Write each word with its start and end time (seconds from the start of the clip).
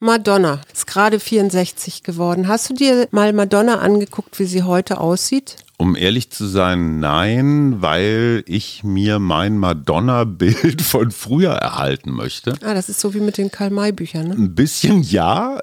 Madonna 0.00 0.60
ist 0.72 0.86
gerade 0.86 1.18
64 1.18 2.04
geworden. 2.04 2.46
Hast 2.46 2.70
du 2.70 2.74
dir 2.74 3.08
mal 3.10 3.32
Madonna 3.32 3.80
angeguckt, 3.80 4.38
wie 4.38 4.44
sie 4.44 4.62
heute 4.62 5.00
aussieht? 5.00 5.56
Um 5.76 5.96
ehrlich 5.96 6.30
zu 6.30 6.46
sein, 6.46 7.00
nein, 7.00 7.82
weil 7.82 8.44
ich 8.46 8.84
mir 8.84 9.18
mein 9.18 9.58
Madonna-Bild 9.58 10.82
von 10.82 11.10
früher 11.10 11.52
erhalten 11.52 12.12
möchte. 12.12 12.54
Ah, 12.62 12.74
das 12.74 12.88
ist 12.88 13.00
so 13.00 13.12
wie 13.12 13.20
mit 13.20 13.38
den 13.38 13.50
Karl-May-Büchern, 13.50 14.28
ne? 14.28 14.34
Ein 14.34 14.54
bisschen 14.54 15.02
ja. 15.02 15.60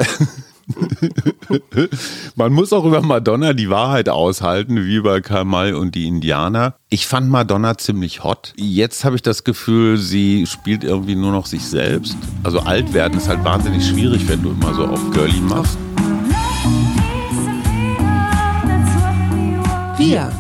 Man 2.36 2.54
muss 2.54 2.74
auch 2.74 2.86
über 2.86 3.02
Madonna 3.02 3.54
die 3.54 3.70
Wahrheit 3.70 4.10
aushalten, 4.10 4.86
wie 4.86 4.99
bei 4.99 5.22
Karl 5.22 5.46
May 5.46 5.74
und 5.74 5.96
die 5.96 6.08
Indianer. 6.08 6.76
Ich 6.90 7.08
fand 7.08 7.30
Madonna 7.30 7.78
ziemlich 7.78 8.24
hot. 8.24 8.54
Jetzt 8.58 9.06
habe 9.06 9.16
ich 9.16 9.22
das 9.22 9.44
Gefühl, 9.44 9.98
sie 9.98 10.46
spielt 10.48 10.84
irgendwie 10.84 11.16
nur 11.16 11.31
noch 11.31 11.46
sich 11.46 11.66
selbst. 11.66 12.17
Also 12.44 12.60
alt 12.60 12.94
werden 12.94 13.17
ist 13.17 13.28
halt 13.28 13.44
wahnsinnig 13.44 13.86
schwierig, 13.88 14.28
wenn 14.28 14.42
du 14.42 14.52
immer 14.52 14.74
so 14.74 14.86
auf 14.86 15.12
Girlie 15.12 15.42
machst. 15.42 15.78
Wir. 19.97 20.31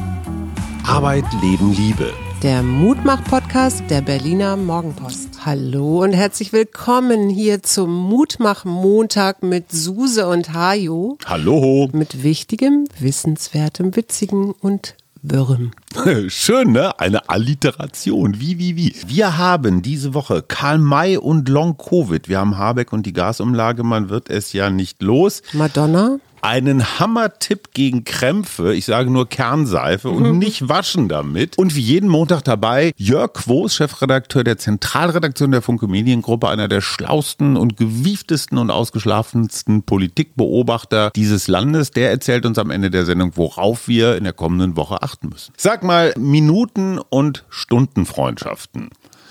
Arbeit, 0.83 1.25
Leben, 1.41 1.73
Liebe. 1.73 2.11
Der 2.45 2.61
Mutmach-Podcast 2.61 3.89
der 3.89 4.01
Berliner 4.01 4.55
Morgenpost. 4.55 5.29
Hallo 5.47 6.03
und 6.03 6.13
herzlich 6.13 6.53
willkommen 6.53 7.27
hier 7.27 7.63
zum 7.63 7.91
Mutmach-Montag 7.91 9.41
mit 9.41 9.71
Suse 9.71 10.27
und 10.27 10.53
Hajo. 10.53 11.17
Hallo. 11.25 11.89
Mit 11.91 12.21
wichtigem, 12.21 12.87
wissenswertem, 12.99 13.95
witzigen 13.95 14.51
und 14.51 14.93
Wirrem. 15.23 15.71
Schön, 16.27 16.73
ne? 16.73 16.99
Eine 16.99 17.27
Alliteration. 17.29 18.39
Wie, 18.39 18.59
wie, 18.59 18.75
wie. 18.75 18.95
Wir 19.07 19.39
haben 19.39 19.81
diese 19.81 20.13
Woche 20.13 20.43
Karl 20.43 20.77
May 20.77 21.17
und 21.17 21.49
Long 21.49 21.77
Covid. 21.77 22.29
Wir 22.29 22.37
haben 22.37 22.59
Habeck 22.59 22.93
und 22.93 23.07
die 23.07 23.13
Gasumlage. 23.13 23.81
Man 23.81 24.09
wird 24.09 24.29
es 24.29 24.53
ja 24.53 24.69
nicht 24.69 25.01
los. 25.01 25.41
Madonna 25.53 26.19
einen 26.45 26.99
Hammer-Tipp 26.99 27.73
gegen 27.73 28.03
Krämpfe. 28.03 28.75
Ich 28.75 28.85
sage 28.85 29.09
nur 29.09 29.27
Kernseife 29.27 30.09
und 30.09 30.33
mhm. 30.33 30.37
nicht 30.37 30.69
waschen 30.69 31.09
damit. 31.09 31.57
Und 31.57 31.75
wie 31.75 31.81
jeden 31.81 32.07
Montag 32.07 32.43
dabei 32.43 32.91
Jörg 32.97 33.33
Quos, 33.33 33.73
Chefredakteur 33.73 34.43
der 34.43 34.59
Zentralredaktion 34.59 35.49
der 35.49 35.63
Funke 35.63 35.87
Mediengruppe, 35.87 36.47
einer 36.47 36.67
der 36.67 36.81
schlausten 36.81 37.57
und 37.57 37.77
gewieftesten 37.77 38.59
und 38.59 38.69
ausgeschlafensten 38.69 39.81
Politikbeobachter 39.83 41.09
dieses 41.15 41.47
Landes. 41.47 41.89
Der 41.89 42.11
erzählt 42.11 42.45
uns 42.45 42.59
am 42.59 42.69
Ende 42.69 42.91
der 42.91 43.05
Sendung, 43.05 43.31
worauf 43.35 43.87
wir 43.87 44.15
in 44.15 44.23
der 44.23 44.33
kommenden 44.33 44.77
Woche 44.77 45.01
achten 45.01 45.29
müssen. 45.29 45.51
Sag 45.57 45.83
mal, 45.83 46.13
Minuten- 46.15 46.99
und 46.99 47.43
Stundenfreundschaften. 47.49 48.89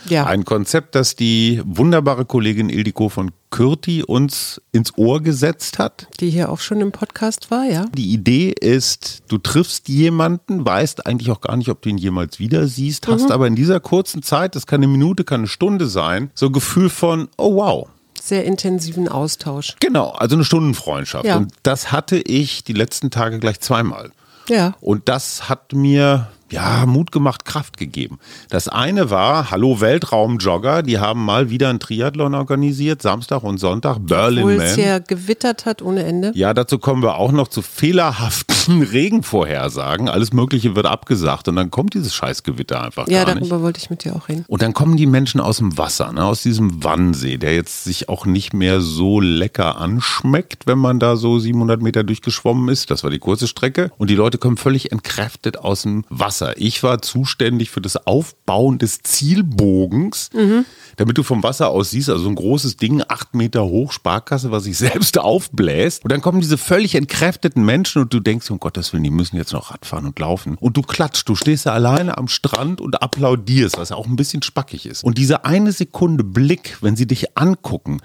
Ja. 0.08 0.26
Ein 0.26 0.44
Konzept, 0.44 0.94
das 0.96 1.16
die 1.16 1.62
wunderbare 1.64 2.24
Kollegin 2.24 2.68
Ildiko 2.68 3.08
von 3.08 3.30
Kürti 3.54 4.02
uns 4.02 4.60
ins 4.72 4.98
Ohr 4.98 5.22
gesetzt 5.22 5.78
hat. 5.78 6.08
Die 6.18 6.28
hier 6.28 6.50
auch 6.50 6.58
schon 6.58 6.80
im 6.80 6.90
Podcast 6.90 7.52
war, 7.52 7.62
ja. 7.64 7.84
Die 7.96 8.12
Idee 8.12 8.50
ist, 8.50 9.22
du 9.28 9.38
triffst 9.38 9.88
jemanden, 9.88 10.66
weißt 10.66 11.06
eigentlich 11.06 11.30
auch 11.30 11.40
gar 11.40 11.56
nicht, 11.56 11.68
ob 11.68 11.80
du 11.80 11.88
ihn 11.88 11.96
jemals 11.96 12.40
wieder 12.40 12.66
siehst, 12.66 13.06
mhm. 13.06 13.12
hast 13.12 13.30
aber 13.30 13.46
in 13.46 13.54
dieser 13.54 13.78
kurzen 13.78 14.24
Zeit, 14.24 14.56
das 14.56 14.66
kann 14.66 14.80
eine 14.80 14.88
Minute, 14.88 15.22
kann 15.22 15.42
eine 15.42 15.46
Stunde 15.46 15.86
sein, 15.86 16.32
so 16.34 16.46
ein 16.46 16.52
Gefühl 16.52 16.90
von, 16.90 17.28
oh 17.36 17.54
wow, 17.54 17.88
sehr 18.20 18.44
intensiven 18.44 19.06
Austausch. 19.06 19.76
Genau, 19.78 20.10
also 20.10 20.34
eine 20.34 20.44
Stundenfreundschaft. 20.44 21.24
Ja. 21.24 21.36
Und 21.36 21.52
das 21.62 21.92
hatte 21.92 22.16
ich 22.16 22.64
die 22.64 22.72
letzten 22.72 23.12
Tage 23.12 23.38
gleich 23.38 23.60
zweimal. 23.60 24.10
Ja. 24.48 24.74
Und 24.80 25.08
das 25.08 25.48
hat 25.48 25.72
mir 25.74 26.28
ja, 26.50 26.84
Mut 26.86 27.10
gemacht, 27.10 27.44
Kraft 27.44 27.76
gegeben. 27.78 28.18
Das 28.50 28.68
eine 28.68 29.10
war, 29.10 29.50
hallo 29.50 29.80
Weltraumjogger, 29.80 30.82
die 30.82 30.98
haben 30.98 31.24
mal 31.24 31.50
wieder 31.50 31.68
ein 31.70 31.80
Triathlon 31.80 32.34
organisiert, 32.34 33.02
Samstag 33.02 33.42
und 33.42 33.58
Sonntag, 33.58 33.98
Berlin 34.00 34.44
Obwohl 34.44 34.56
Man. 34.58 34.66
es 34.66 34.76
ja 34.76 34.98
gewittert 34.98 35.64
hat 35.66 35.82
ohne 35.82 36.04
Ende. 36.04 36.32
Ja, 36.34 36.54
dazu 36.54 36.78
kommen 36.78 37.02
wir 37.02 37.16
auch 37.16 37.32
noch 37.32 37.48
zu 37.48 37.62
fehlerhaften 37.62 38.82
Regenvorhersagen. 38.92 40.08
Alles 40.08 40.32
Mögliche 40.32 40.76
wird 40.76 40.86
abgesagt 40.86 41.48
und 41.48 41.56
dann 41.56 41.70
kommt 41.70 41.94
dieses 41.94 42.14
Scheißgewitter 42.14 42.82
einfach 42.82 43.08
Ja, 43.08 43.24
darüber 43.24 43.40
nicht. 43.40 43.50
wollte 43.62 43.80
ich 43.80 43.90
mit 43.90 44.04
dir 44.04 44.14
auch 44.14 44.28
reden. 44.28 44.44
Und 44.46 44.62
dann 44.62 44.74
kommen 44.74 44.96
die 44.96 45.06
Menschen 45.06 45.40
aus 45.40 45.56
dem 45.58 45.76
Wasser, 45.78 46.12
ne, 46.12 46.24
aus 46.24 46.42
diesem 46.42 46.84
Wannsee, 46.84 47.38
der 47.38 47.54
jetzt 47.54 47.84
sich 47.84 48.08
auch 48.08 48.26
nicht 48.26 48.52
mehr 48.52 48.80
so 48.80 49.18
lecker 49.20 49.78
anschmeckt, 49.80 50.66
wenn 50.66 50.78
man 50.78 50.98
da 51.00 51.16
so 51.16 51.38
700 51.38 51.80
Meter 51.82 52.04
durchgeschwommen 52.04 52.68
ist. 52.68 52.90
Das 52.90 53.02
war 53.02 53.10
die 53.10 53.18
kurze 53.18 53.48
Strecke. 53.48 53.90
Und 53.98 54.10
die 54.10 54.14
Leute 54.14 54.38
kommen 54.38 54.56
völlig 54.56 54.92
entkräftet 54.92 55.58
aus 55.58 55.82
dem 55.82 56.04
Wasser. 56.10 56.33
Wasser. 56.34 56.54
Ich 56.56 56.82
war 56.82 57.00
zuständig 57.00 57.70
für 57.70 57.80
das 57.80 58.08
Aufbauen 58.08 58.78
des 58.78 59.02
Zielbogens, 59.02 60.30
mhm. 60.34 60.64
damit 60.96 61.16
du 61.16 61.22
vom 61.22 61.44
Wasser 61.44 61.68
aus 61.68 61.90
siehst, 61.90 62.10
also 62.10 62.24
so 62.24 62.28
ein 62.28 62.34
großes 62.34 62.76
Ding, 62.76 63.02
acht 63.06 63.34
Meter 63.34 63.64
hoch, 63.64 63.92
Sparkasse, 63.92 64.50
was 64.50 64.64
sich 64.64 64.76
selbst 64.84 65.18
aufbläst. 65.18 66.02
Und 66.02 66.10
dann 66.10 66.20
kommen 66.20 66.40
diese 66.40 66.58
völlig 66.58 66.96
entkräfteten 66.96 67.64
Menschen 67.64 68.02
und 68.02 68.12
du 68.12 68.18
denkst, 68.18 68.50
um 68.50 68.58
Gottes 68.58 68.92
Willen, 68.92 69.04
die 69.04 69.10
müssen 69.10 69.36
jetzt 69.36 69.52
noch 69.52 69.70
Radfahren 69.70 70.06
und 70.06 70.18
laufen. 70.18 70.56
Und 70.58 70.76
du 70.76 70.82
klatscht, 70.82 71.28
du 71.28 71.36
stehst 71.36 71.66
da 71.66 71.72
alleine 71.72 72.18
am 72.18 72.26
Strand 72.26 72.80
und 72.80 73.00
applaudierst, 73.00 73.78
was 73.78 73.92
auch 73.92 74.06
ein 74.06 74.16
bisschen 74.16 74.42
spackig 74.42 74.86
ist. 74.86 75.04
Und 75.04 75.18
diese 75.18 75.44
eine 75.44 75.70
Sekunde 75.70 76.24
Blick, 76.24 76.78
wenn 76.80 76.96
sie 76.96 77.06
dich 77.06 77.38
angucken, 77.38 78.00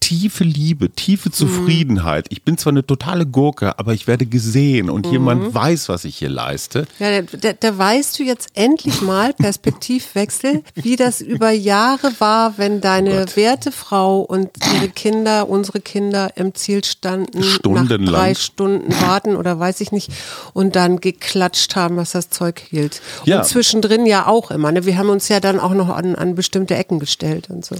tiefe 0.00 0.44
Liebe, 0.44 0.90
tiefe 0.90 1.30
Zufriedenheit. 1.30 2.26
Ich 2.30 2.42
bin 2.42 2.58
zwar 2.58 2.72
eine 2.72 2.86
totale 2.86 3.26
Gurke, 3.26 3.78
aber 3.78 3.92
ich 3.92 4.06
werde 4.06 4.26
gesehen 4.26 4.88
und 4.90 5.06
mhm. 5.06 5.12
jemand 5.12 5.54
weiß, 5.54 5.88
was 5.88 6.04
ich 6.04 6.16
hier 6.16 6.28
leiste. 6.28 6.86
Ja, 6.98 7.22
da, 7.22 7.52
da 7.52 7.78
weißt 7.78 8.18
du 8.18 8.22
jetzt 8.22 8.50
endlich 8.54 9.02
mal, 9.02 9.32
Perspektivwechsel, 9.38 10.62
wie 10.74 10.96
das 10.96 11.20
über 11.20 11.50
Jahre 11.50 12.12
war, 12.18 12.58
wenn 12.58 12.80
deine 12.80 13.26
oh 13.28 13.36
werte 13.36 13.72
Frau 13.72 14.20
und 14.20 14.50
ihre 14.74 14.88
Kinder, 14.88 15.48
unsere 15.48 15.80
Kinder 15.80 16.30
im 16.36 16.54
Ziel 16.54 16.84
standen, 16.84 17.42
Stundenlang. 17.42 18.04
nach 18.04 18.12
drei 18.12 18.34
Stunden 18.34 18.92
warten 19.00 19.36
oder 19.36 19.58
weiß 19.58 19.80
ich 19.80 19.92
nicht 19.92 20.10
und 20.52 20.76
dann 20.76 21.00
geklatscht 21.00 21.74
haben, 21.76 21.96
was 21.96 22.12
das 22.12 22.30
Zeug 22.30 22.60
hielt. 22.70 23.00
Ja. 23.24 23.38
Und 23.38 23.46
zwischendrin 23.46 24.06
ja 24.06 24.26
auch 24.26 24.50
immer. 24.50 24.72
Ne? 24.72 24.86
Wir 24.86 24.98
haben 24.98 25.08
uns 25.08 25.28
ja 25.28 25.40
dann 25.40 25.58
auch 25.58 25.74
noch 25.74 25.88
an, 25.88 26.14
an 26.14 26.34
bestimmte 26.34 26.76
Ecken 26.76 26.98
gestellt 26.98 27.50
und 27.50 27.64
so. 27.64 27.76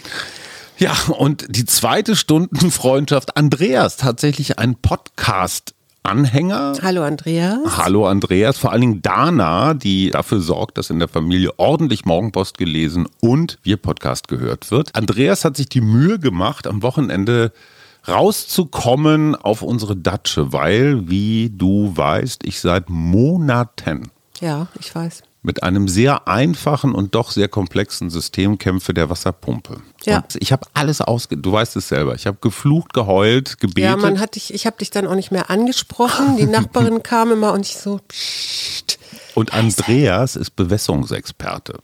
Ja, 0.78 0.94
und 1.16 1.46
die 1.48 1.64
zweite 1.64 2.14
Stundenfreundschaft, 2.16 3.36
Andreas, 3.38 3.96
tatsächlich 3.96 4.58
ein 4.58 4.74
Podcast. 4.76 5.72
Anhänger. 6.02 6.74
Hallo 6.82 7.02
Andreas. 7.02 7.78
Hallo 7.78 8.06
Andreas. 8.06 8.58
Vor 8.58 8.70
allen 8.70 8.82
Dingen 8.82 9.02
Dana, 9.02 9.74
die 9.74 10.10
dafür 10.10 10.40
sorgt, 10.40 10.78
dass 10.78 10.88
in 10.90 11.00
der 11.00 11.08
Familie 11.08 11.50
ordentlich 11.56 12.04
Morgenpost 12.04 12.58
gelesen 12.58 13.08
und 13.20 13.58
wir 13.64 13.76
Podcast 13.76 14.28
gehört 14.28 14.70
wird. 14.70 14.94
Andreas 14.94 15.44
hat 15.44 15.56
sich 15.56 15.68
die 15.68 15.80
Mühe 15.80 16.20
gemacht, 16.20 16.68
am 16.68 16.82
Wochenende 16.82 17.52
rauszukommen 18.06 19.34
auf 19.34 19.62
unsere 19.62 19.96
Datsche, 19.96 20.52
weil, 20.52 21.08
wie 21.08 21.50
du 21.52 21.96
weißt, 21.96 22.46
ich 22.46 22.60
seit 22.60 22.88
Monaten. 22.88 24.12
Ja, 24.40 24.68
ich 24.78 24.94
weiß 24.94 25.22
mit 25.46 25.62
einem 25.62 25.86
sehr 25.86 26.26
einfachen 26.26 26.92
und 26.92 27.14
doch 27.14 27.30
sehr 27.30 27.46
komplexen 27.46 28.10
System 28.10 28.58
kämpfe 28.58 28.92
der 28.92 29.08
Wasserpumpe. 29.08 29.80
Ja. 30.04 30.16
Und 30.16 30.36
ich 30.40 30.50
habe 30.50 30.66
alles 30.74 31.00
ausge... 31.00 31.36
Du 31.36 31.52
weißt 31.52 31.76
es 31.76 31.86
selber. 31.86 32.16
Ich 32.16 32.26
habe 32.26 32.36
geflucht, 32.40 32.92
geheult, 32.92 33.60
gebetet. 33.60 33.84
Ja, 33.84 33.96
man 33.96 34.18
hat 34.18 34.34
dich, 34.34 34.52
ich 34.52 34.66
habe 34.66 34.76
dich 34.78 34.90
dann 34.90 35.06
auch 35.06 35.14
nicht 35.14 35.30
mehr 35.30 35.48
angesprochen. 35.48 36.36
Die 36.36 36.46
Nachbarin 36.46 37.04
kam 37.04 37.30
immer 37.30 37.52
und 37.52 37.64
ich 37.64 37.76
so... 37.76 38.00
Psst, 38.08 38.98
und 39.36 39.54
Andreas 39.54 40.34
ist 40.34 40.56
Bewässerungsexperte. 40.56 41.78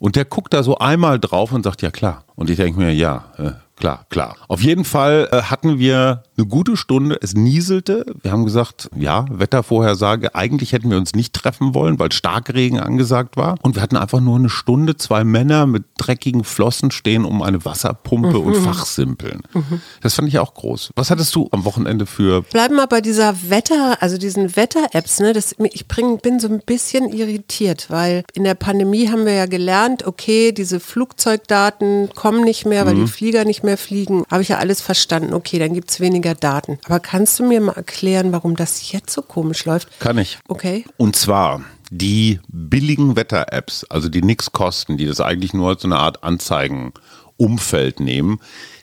Und 0.00 0.16
der 0.16 0.24
guckt 0.24 0.54
da 0.54 0.62
so 0.62 0.78
einmal 0.78 1.20
drauf 1.20 1.52
und 1.52 1.62
sagt, 1.62 1.82
ja 1.82 1.90
klar. 1.90 2.23
Und 2.36 2.50
ich 2.50 2.56
denke 2.56 2.80
mir, 2.80 2.92
ja, 2.92 3.24
äh, 3.38 3.52
klar, 3.76 4.06
klar. 4.08 4.36
Auf 4.48 4.62
jeden 4.62 4.84
Fall 4.84 5.28
äh, 5.30 5.42
hatten 5.42 5.78
wir 5.78 6.22
eine 6.36 6.46
gute 6.46 6.76
Stunde. 6.76 7.18
Es 7.20 7.34
nieselte. 7.34 8.04
Wir 8.22 8.32
haben 8.32 8.44
gesagt, 8.44 8.88
ja, 8.96 9.26
Wettervorhersage. 9.30 10.34
Eigentlich 10.34 10.72
hätten 10.72 10.90
wir 10.90 10.96
uns 10.96 11.14
nicht 11.14 11.32
treffen 11.32 11.74
wollen, 11.74 11.98
weil 11.98 12.10
Starkregen 12.12 12.80
angesagt 12.80 13.36
war. 13.36 13.56
Und 13.62 13.76
wir 13.76 13.82
hatten 13.82 13.96
einfach 13.96 14.20
nur 14.20 14.36
eine 14.36 14.48
Stunde, 14.48 14.96
zwei 14.96 15.22
Männer 15.22 15.66
mit 15.66 15.84
dreckigen 15.98 16.44
Flossen 16.44 16.90
stehen 16.90 17.24
um 17.24 17.42
eine 17.42 17.64
Wasserpumpe 17.64 18.38
mhm. 18.38 18.46
und 18.46 18.54
fachsimpeln. 18.56 19.42
Mhm. 19.52 19.80
Das 20.00 20.14
fand 20.14 20.28
ich 20.28 20.38
auch 20.38 20.54
groß. 20.54 20.90
Was 20.96 21.10
hattest 21.10 21.34
du 21.34 21.48
am 21.52 21.64
Wochenende 21.64 22.06
für? 22.06 22.42
Bleiben 22.42 22.74
wir 22.76 22.86
bei 22.86 23.00
dieser 23.00 23.48
Wetter, 23.50 23.98
also 24.00 24.18
diesen 24.18 24.56
Wetter-Apps. 24.56 25.20
Ne? 25.20 25.32
Das, 25.32 25.54
ich 25.72 25.86
bring, 25.86 26.18
bin 26.18 26.40
so 26.40 26.48
ein 26.48 26.60
bisschen 26.64 27.12
irritiert, 27.12 27.86
weil 27.90 28.24
in 28.34 28.44
der 28.44 28.54
Pandemie 28.54 29.08
haben 29.08 29.24
wir 29.24 29.34
ja 29.34 29.46
gelernt, 29.46 30.06
okay, 30.06 30.52
diese 30.52 30.80
Flugzeugdaten 30.80 32.08
kommen 32.24 32.42
nicht 32.42 32.64
mehr, 32.64 32.86
weil 32.86 32.94
mhm. 32.94 33.04
die 33.04 33.12
Flieger 33.12 33.44
nicht 33.44 33.64
mehr 33.64 33.76
fliegen. 33.76 34.24
Habe 34.30 34.40
ich 34.40 34.48
ja 34.48 34.56
alles 34.56 34.80
verstanden. 34.80 35.34
Okay, 35.34 35.58
dann 35.58 35.74
gibt 35.74 35.90
es 35.90 36.00
weniger 36.00 36.34
Daten. 36.34 36.78
Aber 36.86 36.98
kannst 36.98 37.38
du 37.38 37.44
mir 37.44 37.60
mal 37.60 37.72
erklären, 37.72 38.32
warum 38.32 38.56
das 38.56 38.90
jetzt 38.92 39.12
so 39.12 39.20
komisch 39.20 39.66
läuft? 39.66 40.00
Kann 40.00 40.16
ich. 40.16 40.38
Okay. 40.48 40.86
Und 40.96 41.16
zwar 41.16 41.60
die 41.90 42.40
billigen 42.48 43.14
Wetter-Apps, 43.14 43.84
also 43.90 44.08
die 44.08 44.22
nichts 44.22 44.52
kosten, 44.52 44.96
die 44.96 45.04
das 45.04 45.20
eigentlich 45.20 45.52
nur 45.52 45.68
als 45.68 45.82
so 45.82 45.88
eine 45.88 45.98
Art 45.98 46.24
Anzeigenumfeld 46.24 48.00
nehmen, 48.00 48.40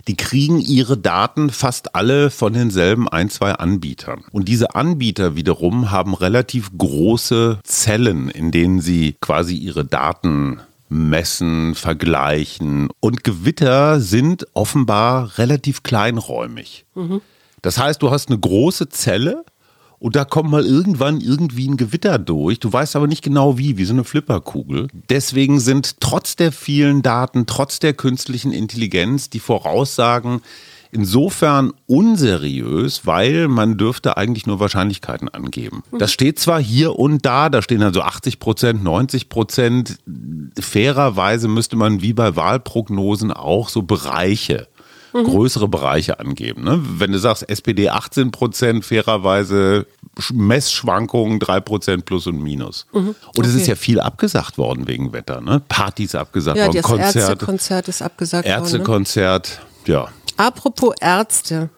die 0.07 0.17
kriegen 0.17 0.59
ihre 0.59 0.95
Daten 0.95 1.49
fast 1.49 1.95
alle 1.95 2.29
von 2.29 2.53
denselben 2.53 3.09
ein, 3.09 3.31
zwei 3.31 3.53
Anbietern. 3.53 4.23
Und 4.31 4.49
diese 4.49 4.75
Anbieter 4.75 5.35
wiederum 5.35 5.89
haben 5.89 6.13
relativ 6.13 6.69
große 6.77 7.57
Zellen, 7.63 8.29
in 8.29 8.51
denen 8.51 8.81
sie 8.81 9.15
quasi 9.19 9.55
ihre 9.55 9.83
Daten 9.83 10.59
messen, 10.91 11.73
vergleichen. 11.73 12.89
Und 12.99 13.23
Gewitter 13.23 14.01
sind 14.01 14.45
offenbar 14.53 15.37
relativ 15.37 15.83
kleinräumig. 15.83 16.85
Das 17.61 17.77
heißt, 17.79 18.01
du 18.01 18.11
hast 18.11 18.27
eine 18.29 18.39
große 18.39 18.89
Zelle 18.89 19.45
und 19.99 20.15
da 20.15 20.25
kommt 20.25 20.49
mal 20.49 20.65
irgendwann 20.65 21.21
irgendwie 21.21 21.69
ein 21.69 21.77
Gewitter 21.77 22.19
durch. 22.19 22.59
Du 22.59 22.73
weißt 22.73 22.95
aber 22.97 23.07
nicht 23.07 23.23
genau 23.23 23.57
wie, 23.57 23.77
wie 23.77 23.85
so 23.85 23.93
eine 23.93 24.03
Flipperkugel. 24.03 24.87
Deswegen 25.09 25.59
sind 25.59 26.01
trotz 26.01 26.35
der 26.35 26.51
vielen 26.51 27.03
Daten, 27.03 27.45
trotz 27.45 27.79
der 27.79 27.93
künstlichen 27.93 28.51
Intelligenz 28.51 29.29
die 29.29 29.39
Voraussagen 29.39 30.41
insofern 30.91 31.73
unseriös, 31.87 33.05
weil 33.05 33.47
man 33.47 33.77
dürfte 33.77 34.17
eigentlich 34.17 34.45
nur 34.45 34.59
Wahrscheinlichkeiten 34.59 35.29
angeben. 35.29 35.83
Das 35.97 36.11
steht 36.11 36.39
zwar 36.39 36.61
hier 36.61 36.97
und 36.97 37.25
da, 37.25 37.49
da 37.49 37.61
stehen 37.61 37.79
dann 37.79 37.93
so 37.93 38.01
80 38.01 38.39
Prozent, 38.39 38.83
90 38.83 39.29
Prozent. 39.29 39.97
Fairerweise 40.59 41.47
müsste 41.47 41.75
man 41.75 42.01
wie 42.01 42.13
bei 42.13 42.35
Wahlprognosen 42.35 43.31
auch 43.31 43.69
so 43.69 43.83
Bereiche 43.83 44.67
größere 45.13 45.67
Bereiche 45.67 46.19
angeben. 46.19 46.63
Ne? 46.63 46.79
Wenn 46.81 47.11
du 47.11 47.19
sagst, 47.19 47.47
SPD 47.49 47.89
18 47.89 48.31
Prozent, 48.31 48.85
fairerweise 48.85 49.85
Messschwankungen 50.33 51.39
3 51.39 51.59
Prozent 51.61 52.05
plus 52.05 52.27
und 52.27 52.41
minus. 52.41 52.85
Und 52.91 53.15
es 53.45 53.53
ist 53.53 53.67
ja 53.67 53.75
viel 53.75 53.99
abgesagt 53.99 54.57
worden 54.57 54.87
wegen 54.87 55.13
Wetter. 55.13 55.41
Ne? 55.41 55.61
Partys 55.67 56.15
abgesagt 56.15 56.57
Ja, 56.57 56.67
worden, 56.67 56.77
das 56.77 56.85
Konzerte, 56.85 57.19
Ärztekonzert 57.19 57.87
ist 57.87 58.01
abgesagt 58.01 58.47
worden. 58.47 58.55
Ne? 58.55 58.61
Ärztekonzert, 58.61 59.61
ja. 59.85 60.07
Apropos 60.41 60.95
Ärzte. 60.99 61.69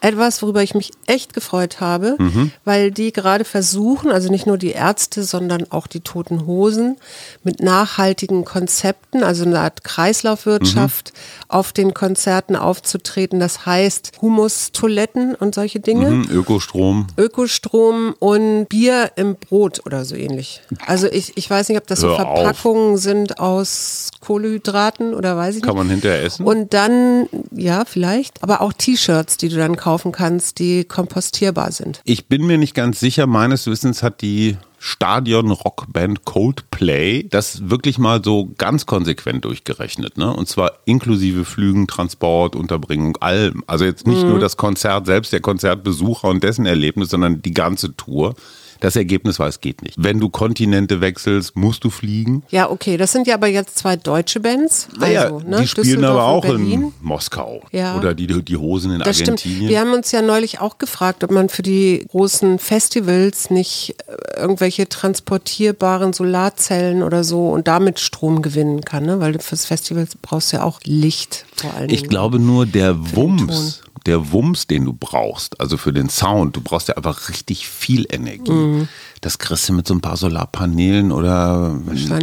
Etwas, 0.00 0.42
worüber 0.42 0.62
ich 0.62 0.74
mich 0.74 0.90
echt 1.06 1.32
gefreut 1.34 1.80
habe, 1.80 2.16
Mhm. 2.18 2.52
weil 2.64 2.90
die 2.90 3.12
gerade 3.12 3.44
versuchen, 3.44 4.10
also 4.10 4.30
nicht 4.30 4.46
nur 4.46 4.58
die 4.58 4.70
Ärzte, 4.72 5.22
sondern 5.22 5.70
auch 5.70 5.86
die 5.86 6.00
Toten 6.00 6.46
Hosen, 6.46 6.96
mit 7.42 7.60
nachhaltigen 7.62 8.44
Konzepten, 8.44 9.22
also 9.22 9.44
eine 9.44 9.60
Art 9.60 9.84
Kreislaufwirtschaft 9.84 11.12
Mhm. 11.14 11.44
auf 11.48 11.72
den 11.72 11.94
Konzerten 11.94 12.56
aufzutreten. 12.56 13.40
Das 13.40 13.66
heißt 13.66 14.12
Humustoiletten 14.20 15.34
und 15.34 15.54
solche 15.54 15.80
Dinge. 15.80 16.06
Hm, 16.08 16.28
Ökostrom. 16.30 17.06
Ökostrom 17.16 18.14
und 18.18 18.66
Bier 18.68 19.12
im 19.16 19.36
Brot 19.36 19.80
oder 19.86 20.04
so 20.04 20.14
ähnlich. 20.14 20.60
Also 20.86 21.06
ich, 21.06 21.36
ich 21.36 21.48
weiß 21.48 21.68
nicht, 21.68 21.78
ob 21.78 21.86
das 21.86 22.00
so 22.00 22.08
Hör 22.08 22.26
auf. 22.28 22.38
Verpackungen 22.40 22.96
sind 22.98 23.38
aus 23.38 24.10
Kohlehydraten 24.20 25.14
oder 25.14 25.36
weiß 25.36 25.56
ich 25.56 25.62
Kann 25.62 25.74
nicht. 25.74 25.78
man 25.84 25.90
hinterher 25.90 26.22
essen? 26.24 26.44
Und 26.44 26.74
dann, 26.74 27.28
ja, 27.52 27.84
vielleicht, 27.86 28.42
aber 28.42 28.60
auch 28.60 28.72
T-Shirts, 28.72 29.36
die 29.36 29.48
du 29.48 29.56
dann 29.56 29.76
kaufen 29.86 30.10
kannst, 30.10 30.58
die 30.58 30.82
kompostierbar 30.82 31.70
sind. 31.70 32.00
Ich 32.02 32.26
bin 32.26 32.44
mir 32.44 32.58
nicht 32.58 32.74
ganz 32.74 32.98
sicher. 32.98 33.28
Meines 33.28 33.68
Wissens 33.68 34.02
hat 34.02 34.20
die 34.20 34.56
Stadion-Rockband 34.80 36.24
Coldplay 36.24 37.28
das 37.30 37.70
wirklich 37.70 37.96
mal 37.96 38.20
so 38.24 38.50
ganz 38.58 38.86
konsequent 38.86 39.44
durchgerechnet. 39.44 40.18
Ne? 40.18 40.34
Und 40.34 40.48
zwar 40.48 40.72
inklusive 40.86 41.44
Flügen, 41.44 41.86
Transport, 41.86 42.56
Unterbringung, 42.56 43.16
allem. 43.18 43.62
Also 43.68 43.84
jetzt 43.84 44.08
nicht 44.08 44.24
nur 44.24 44.40
das 44.40 44.56
Konzert 44.56 45.06
selbst, 45.06 45.32
der 45.32 45.40
Konzertbesucher 45.40 46.26
und 46.26 46.42
dessen 46.42 46.66
Erlebnis, 46.66 47.10
sondern 47.10 47.40
die 47.40 47.54
ganze 47.54 47.94
Tour. 47.94 48.34
Das 48.80 48.96
Ergebnis 48.96 49.38
war, 49.38 49.48
es 49.48 49.60
geht 49.60 49.82
nicht. 49.82 49.94
Wenn 49.98 50.20
du 50.20 50.28
Kontinente 50.28 51.00
wechselst, 51.00 51.56
musst 51.56 51.84
du 51.84 51.90
fliegen. 51.90 52.42
Ja, 52.50 52.70
okay, 52.70 52.96
das 52.96 53.12
sind 53.12 53.26
ja 53.26 53.34
aber 53.34 53.46
jetzt 53.48 53.78
zwei 53.78 53.96
deutsche 53.96 54.40
Bands. 54.40 54.88
Naja, 54.98 55.24
Also, 55.24 55.40
ne? 55.40 55.60
die 55.60 55.66
spielen 55.68 55.84
Düsseldorf 55.86 56.10
aber 56.12 56.24
auch 56.24 56.44
in 56.44 56.92
Moskau. 57.00 57.62
Ja. 57.72 57.96
Oder 57.96 58.14
die, 58.14 58.26
die 58.26 58.56
Hosen 58.56 58.92
in 58.92 58.98
Das 59.00 59.16
stimmt. 59.16 59.40
Argentinien. 59.40 59.68
Wir 59.70 59.80
haben 59.80 59.92
uns 59.92 60.12
ja 60.12 60.22
neulich 60.22 60.60
auch 60.60 60.78
gefragt, 60.78 61.24
ob 61.24 61.30
man 61.30 61.48
für 61.48 61.62
die 61.62 62.06
großen 62.10 62.58
Festivals 62.58 63.50
nicht 63.50 63.96
äh, 64.06 64.40
irgendwelche 64.40 64.88
transportierbaren 64.88 66.12
Solarzellen 66.12 67.02
oder 67.02 67.24
so 67.24 67.48
und 67.50 67.68
damit 67.68 67.98
Strom 68.00 68.42
gewinnen 68.42 68.82
kann, 68.84 69.04
ne? 69.04 69.20
Weil 69.20 69.38
fürs 69.40 69.64
Festival 69.64 70.06
brauchst 70.22 70.52
du 70.52 70.58
ja 70.58 70.62
auch 70.62 70.80
Licht 70.84 71.46
vor 71.56 71.70
Dingen. 71.78 71.90
Ich 71.90 72.08
glaube 72.08 72.38
nur 72.38 72.66
der 72.66 73.14
Wumms, 73.16 73.82
der 74.06 74.32
Wumms, 74.32 74.66
den 74.66 74.84
du 74.84 74.92
brauchst, 74.92 75.60
also 75.60 75.76
für 75.76 75.92
den 75.92 76.08
Sound, 76.08 76.56
du 76.56 76.60
brauchst 76.60 76.88
ja 76.88 76.96
einfach 76.96 77.28
richtig 77.28 77.68
viel 77.68 78.06
Energie. 78.10 78.50
Mhm. 78.50 78.88
Das 79.20 79.38
kriegst 79.38 79.68
du 79.68 79.72
mit 79.72 79.86
so 79.88 79.94
ein 79.94 80.00
paar 80.00 80.16
Solarpanelen 80.16 81.10
oder 81.10 81.78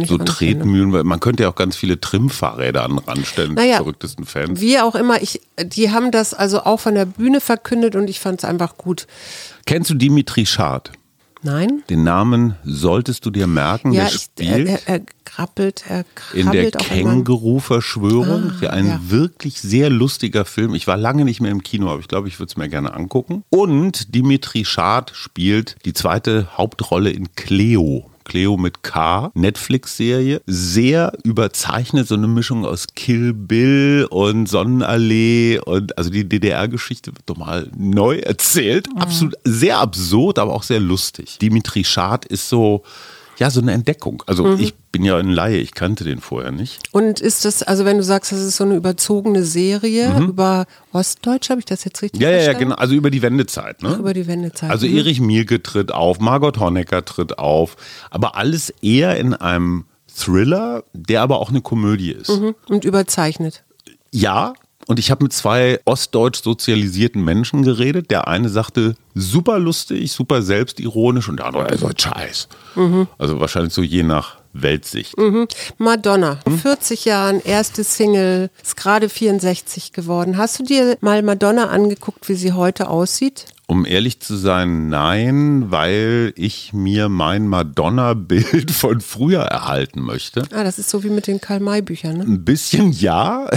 so? 0.06 0.18
Tretmühlen, 0.18 0.92
weil 0.92 1.04
man 1.04 1.20
könnte 1.20 1.42
ja 1.42 1.50
auch 1.50 1.54
ganz 1.54 1.76
viele 1.76 2.00
Trimmfahrräder 2.00 2.84
an 2.84 2.92
den 2.92 2.98
Rand 3.00 3.26
stellen, 3.26 3.50
die 3.50 3.56
Naja, 3.56 3.76
verrücktesten 3.76 4.24
Fans. 4.24 4.60
Wie 4.60 4.78
auch 4.78 4.94
immer, 4.94 5.22
ich, 5.22 5.40
die 5.62 5.90
haben 5.90 6.10
das 6.10 6.34
also 6.34 6.62
auch 6.62 6.80
von 6.80 6.94
der 6.94 7.06
Bühne 7.06 7.40
verkündet 7.40 7.96
und 7.96 8.08
ich 8.08 8.20
fand 8.20 8.40
es 8.40 8.44
einfach 8.48 8.76
gut. 8.76 9.06
Kennst 9.66 9.90
du 9.90 9.94
Dimitri 9.94 10.46
Schad? 10.46 10.92
Nein? 11.44 11.82
Den 11.90 12.04
Namen 12.04 12.56
solltest 12.64 13.26
du 13.26 13.30
dir 13.30 13.46
merken, 13.46 13.92
Ja, 13.92 14.04
der 14.04 14.14
ich, 14.14 14.20
spielt 14.22 14.68
er, 14.68 14.88
er, 14.88 14.94
er 14.94 15.00
krabbelt, 15.24 15.84
er 15.88 16.04
in 16.32 16.50
der 16.50 16.70
krabbelt 16.70 16.76
auch 16.78 16.96
immer. 16.96 17.10
Känguru-Verschwörung. 17.10 18.50
Ah, 18.50 18.62
ja, 18.62 18.70
ein 18.70 18.86
ja. 18.86 19.00
wirklich 19.02 19.60
sehr 19.60 19.90
lustiger 19.90 20.46
Film. 20.46 20.74
Ich 20.74 20.86
war 20.86 20.96
lange 20.96 21.24
nicht 21.24 21.40
mehr 21.40 21.50
im 21.50 21.62
Kino, 21.62 21.90
aber 21.90 22.00
ich 22.00 22.08
glaube, 22.08 22.28
ich 22.28 22.38
würde 22.38 22.50
es 22.50 22.56
mir 22.56 22.68
gerne 22.68 22.94
angucken. 22.94 23.44
Und 23.50 24.14
Dimitri 24.14 24.64
Schad 24.64 25.12
spielt 25.14 25.76
die 25.84 25.92
zweite 25.92 26.48
Hauptrolle 26.56 27.10
in 27.10 27.34
Cleo. 27.34 28.10
Cleo 28.24 28.56
mit 28.56 28.82
K, 28.82 29.30
Netflix-Serie. 29.34 30.42
Sehr 30.46 31.12
überzeichnet, 31.24 32.08
so 32.08 32.14
eine 32.14 32.26
Mischung 32.26 32.64
aus 32.64 32.86
Kill 32.94 33.32
Bill 33.32 34.06
und 34.10 34.46
Sonnenallee 34.48 35.60
und 35.60 35.96
also 35.98 36.10
die 36.10 36.28
DDR-Geschichte 36.28 37.12
wird 37.14 37.22
doch 37.26 37.36
mal 37.36 37.70
neu 37.76 38.18
erzählt. 38.18 38.88
Absolut 38.96 39.34
sehr 39.44 39.78
absurd, 39.78 40.38
aber 40.38 40.52
auch 40.52 40.62
sehr 40.62 40.80
lustig. 40.80 41.38
Dimitri 41.38 41.84
Schad 41.84 42.24
ist 42.24 42.48
so, 42.48 42.82
ja, 43.38 43.50
so 43.50 43.60
eine 43.60 43.72
Entdeckung. 43.72 44.22
Also 44.26 44.44
Mhm. 44.44 44.60
ich 44.60 44.74
bin 44.92 45.04
ja 45.04 45.16
ein 45.16 45.30
Laie, 45.30 45.56
ich 45.58 45.74
kannte 45.74 46.04
den 46.04 46.20
vorher 46.20 46.52
nicht. 46.52 46.88
Und 46.92 47.20
ist 47.20 47.44
das, 47.44 47.62
also 47.62 47.84
wenn 47.84 47.96
du 47.98 48.04
sagst, 48.04 48.30
das 48.32 48.40
ist 48.40 48.56
so 48.56 48.64
eine 48.64 48.76
überzogene 48.76 49.44
Serie 49.44 50.16
über 50.20 50.66
Ostdeutsch, 50.92 51.50
habe 51.50 51.58
ich 51.60 51.64
das 51.66 51.84
jetzt 51.84 52.00
richtig 52.02 52.20
Mhm. 52.20 52.24
Ja, 52.24 52.30
ja, 52.30 52.36
ja, 52.36 52.42
verstanden? 52.44 52.68
genau. 52.70 52.80
Also 52.80 52.94
über 52.94 53.10
die 53.10 53.22
Wendezeit, 53.22 53.82
ne? 53.82 53.94
Über 53.94 54.14
die 54.14 54.26
Wendezeit. 54.26 54.70
Also 54.70 54.86
Mhm. 54.86 54.96
Erich 54.98 55.20
Mielke 55.20 55.62
tritt 55.62 55.92
auf, 55.92 56.20
Margot 56.20 56.58
Honecker 56.58 57.04
tritt 57.04 57.38
auf, 57.38 57.76
aber 58.10 58.36
alles 58.36 58.70
eher 58.82 59.16
in 59.16 59.34
einem 59.34 59.84
Thriller, 60.16 60.84
der 60.92 61.22
aber 61.22 61.40
auch 61.40 61.50
eine 61.50 61.60
Komödie 61.60 62.12
ist. 62.12 62.28
Mhm. 62.30 62.54
Und 62.68 62.84
überzeichnet. 62.84 63.64
Ja, 64.12 64.52
und 64.86 64.98
ich 64.98 65.10
habe 65.10 65.24
mit 65.24 65.32
zwei 65.32 65.80
ostdeutsch 65.84 66.42
sozialisierten 66.42 67.24
Menschen 67.24 67.62
geredet. 67.62 68.10
Der 68.10 68.28
eine 68.28 68.48
sagte, 68.48 68.96
super 69.14 69.58
lustig, 69.58 70.12
super 70.12 70.42
selbstironisch 70.42 71.28
und 71.28 71.38
der 71.38 71.46
andere, 71.46 71.68
er 71.68 71.78
sagt 71.78 72.02
Scheiß. 72.02 72.48
Mhm. 72.74 73.06
Also 73.18 73.40
wahrscheinlich 73.40 73.72
so 73.72 73.82
je 73.82 74.02
nach 74.02 74.36
Weltsicht. 74.52 75.14
Madonna, 75.78 76.38
Hm? 76.46 76.58
40 76.58 77.04
Jahren, 77.06 77.40
erste 77.42 77.82
Single, 77.82 78.50
ist 78.62 78.76
gerade 78.76 79.08
64 79.08 79.92
geworden. 79.92 80.36
Hast 80.38 80.58
du 80.60 80.62
dir 80.64 80.96
mal 81.00 81.22
Madonna 81.22 81.68
angeguckt, 81.68 82.28
wie 82.28 82.34
sie 82.34 82.52
heute 82.52 82.88
aussieht? 82.88 83.46
Um 83.66 83.86
ehrlich 83.86 84.20
zu 84.20 84.36
sein, 84.36 84.88
nein, 84.90 85.70
weil 85.70 86.32
ich 86.36 86.72
mir 86.72 87.08
mein 87.08 87.48
Madonna-Bild 87.48 88.70
von 88.70 89.00
früher 89.00 89.40
erhalten 89.40 90.02
möchte. 90.02 90.42
Ah, 90.52 90.62
das 90.62 90.78
ist 90.78 90.90
so 90.90 91.02
wie 91.02 91.10
mit 91.10 91.26
den 91.26 91.40
Karl-May-Büchern, 91.40 92.18
ne? 92.18 92.24
Ein 92.24 92.44
bisschen 92.44 92.92
ja. 92.92 93.48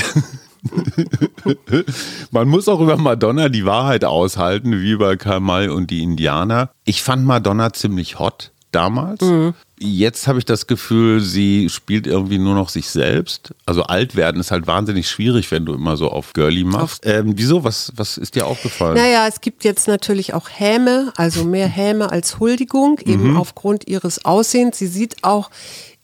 Man 2.31 2.47
muss 2.47 2.67
auch 2.67 2.79
über 2.79 2.97
Madonna 2.97 3.49
die 3.49 3.65
Wahrheit 3.65 4.03
aushalten, 4.05 4.81
wie 4.81 4.95
bei 4.95 5.15
Karl 5.15 5.39
May 5.39 5.69
und 5.69 5.89
die 5.91 6.03
Indianer. 6.03 6.69
Ich 6.85 7.01
fand 7.03 7.25
Madonna 7.25 7.73
ziemlich 7.73 8.19
hot 8.19 8.51
damals. 8.71 9.23
Jetzt 9.79 10.27
habe 10.27 10.39
ich 10.39 10.45
das 10.45 10.67
Gefühl, 10.67 11.21
sie 11.21 11.69
spielt 11.69 12.05
irgendwie 12.07 12.37
nur 12.37 12.55
noch 12.55 12.69
sich 12.69 12.89
selbst. 12.89 13.53
Also 13.65 13.83
alt 13.83 14.15
werden 14.15 14.41
ist 14.41 14.51
halt 14.51 14.67
wahnsinnig 14.67 15.07
schwierig, 15.09 15.51
wenn 15.51 15.65
du 15.65 15.73
immer 15.73 15.97
so 15.97 16.09
auf 16.11 16.33
Girly 16.33 16.63
machst. 16.63 17.05
Ähm, 17.05 17.33
wieso? 17.35 17.63
Was, 17.63 17.93
was 17.95 18.17
ist 18.17 18.35
dir 18.35 18.45
aufgefallen? 18.47 18.95
Naja, 18.95 19.27
es 19.27 19.39
gibt 19.41 19.63
jetzt 19.63 19.87
natürlich 19.87 20.33
auch 20.33 20.49
Häme, 20.51 21.13
also 21.15 21.43
mehr 21.43 21.67
Häme 21.67 22.11
als 22.11 22.39
Huldigung, 22.39 22.99
eben 23.05 23.31
Mhm. 23.31 23.37
aufgrund 23.37 23.87
ihres 23.87 24.25
Aussehens. 24.25 24.77
Sie 24.79 24.87
sieht 24.87 25.23
auch, 25.23 25.49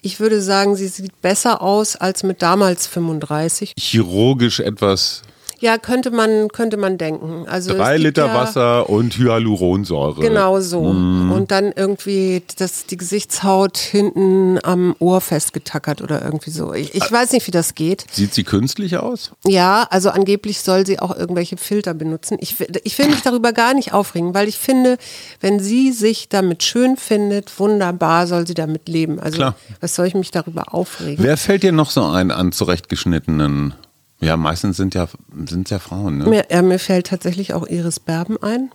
ich 0.03 0.19
würde 0.19 0.41
sagen, 0.41 0.75
sie 0.75 0.88
sieht 0.88 1.22
besser 1.22 1.62
aus 1.62 1.95
als 1.95 2.24
mit 2.24 2.41
damals 2.41 2.88
35. 2.88 3.74
Chirurgisch 3.79 4.60
etwas 4.60 5.24
Ja, 5.63 5.77
könnte 5.77 6.12
man, 6.12 6.50
könnte 6.50 6.75
man 6.75 6.98
denken. 6.98 7.46
Also 7.48 7.74
drei 7.74 7.96
Liter 7.96 8.25
ja, 8.25 8.36
Wasser 8.36 8.89
und 8.89 9.17
Hyaluronsäure. 9.17 10.20
Genau 10.20 10.60
so. 10.60 10.91
Mhm. 10.91 11.32
Und 11.32 11.51
dann 11.51 11.72
irgendwie 11.74 12.43
das, 12.58 12.86
die 12.86 12.98
Gesichtshaut 12.98 13.77
hinten 13.77 14.60
am 14.62 14.93
Ohr 15.00 15.22
festgetackert 15.22 16.01
oder 16.01 16.22
irgendwie 16.22 16.50
so. 16.50 16.74
Ich, 16.74 16.93
ich 16.93 17.10
weiß 17.10 17.32
nicht, 17.32 17.48
wie 17.48 17.51
das 17.51 17.75
geht. 17.75 18.03
Sieht 18.12 18.34
sie 18.34 18.43
künstlich 18.43 18.98
aus? 18.98 19.32
Ja, 19.48 19.88
also 19.89 20.10
angeblich 20.10 20.60
soll 20.60 20.86
sie 20.86 21.00
auch 21.00 21.15
irgendwelche 21.15 21.55
Filter 21.55 21.93
benutzen. 21.93 22.36
Ich, 22.41 22.60
will- 22.60 22.67
ich 22.84 22.98
will 23.00 23.08
mich 23.08 23.22
darüber 23.22 23.53
gar 23.53 23.74
nicht 23.74 23.93
aufregen, 23.93 24.34
weil 24.34 24.50
ich 24.50 24.58
finde, 24.58 24.98
wenn 25.39 25.62
sie 25.62 25.93
sich 25.93 26.27
damit 26.27 26.63
schön 26.63 26.98
findet, 26.98 27.58
wunderbar 27.58 28.27
soll 28.27 28.46
sie 28.46 28.53
damit 28.53 28.89
leben. 28.89 29.17
Also 29.17 29.38
Klar. 29.38 29.55
was 29.79 29.96
soll 29.96 30.08
ich 30.08 30.13
mich 30.13 30.32
darüber 30.32 30.74
aufregen? 30.74 31.24
Wer 31.24 31.38
fällt 31.38 31.63
dir 31.63 31.72
noch 31.72 31.89
so 31.89 32.03
ein 32.03 32.32
an 32.32 32.51
zurechtgeschnittenen? 32.51 33.75
Ja, 34.24 34.38
meistens 34.38 34.77
sind 34.77 34.96
ja, 34.96 35.08
sind 35.46 35.70
ja 35.70 35.80
Frauen, 35.80 36.18
ne? 36.20 36.25
Mir, 36.25 36.50
äh, 36.50 36.62
mir 36.62 36.80
fällt 36.80 37.08
tatsächlich 37.08 37.53
auch 37.53 37.68
Iris 37.68 38.00
Berben 38.00 38.42
ein. 38.42 38.72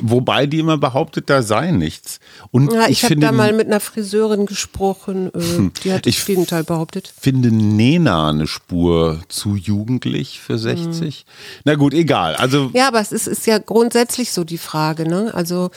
Wobei 0.00 0.46
die 0.46 0.58
immer 0.60 0.78
behauptet, 0.78 1.28
da 1.30 1.42
sei 1.42 1.70
nichts. 1.70 2.20
Und 2.50 2.72
Ja, 2.72 2.84
ich, 2.84 3.02
ich, 3.02 3.04
habe 3.04 3.16
da 3.16 3.32
mal 3.32 3.52
mit 3.52 3.66
einer 3.66 3.80
Friseurin 3.80 4.46
gesprochen, 4.46 5.30
äh, 5.34 5.70
die 5.82 5.92
hat 5.92 6.06
Ich 6.06 6.16
das 6.16 6.26
Gegenteil 6.26 6.64
behauptet. 6.64 7.12
finde 7.20 7.50
Nena 7.50 8.30
eine 8.30 8.46
Spur 8.46 9.20
zu 9.28 9.56
jugendlich 9.56 10.40
für 10.40 10.58
60. 10.58 11.26
Na 11.64 11.74
gut, 11.74 11.94
egal. 11.94 12.34
Also 12.36 12.70
Ja, 12.72 12.88
aber 12.88 13.00
es 13.00 13.12
ist, 13.12 13.26
ist 13.26 13.46
ja 13.46 13.58
grundsätzlich 13.58 14.32
so 14.32 14.44
die 14.44 14.58
Frage. 14.58 15.08
Ne? 15.08 15.32
Also 15.34 15.70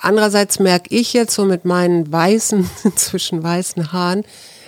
andererseits 0.00 0.58
merke 0.58 0.94
ich 0.94 1.12
jetzt 1.12 1.34
so 1.34 1.44
mit 1.44 1.64
meinen 1.64 2.10
weißen, 2.10 2.68
inzwischen 2.84 3.42
weißen 3.42 3.92
Haaren, 3.92 4.24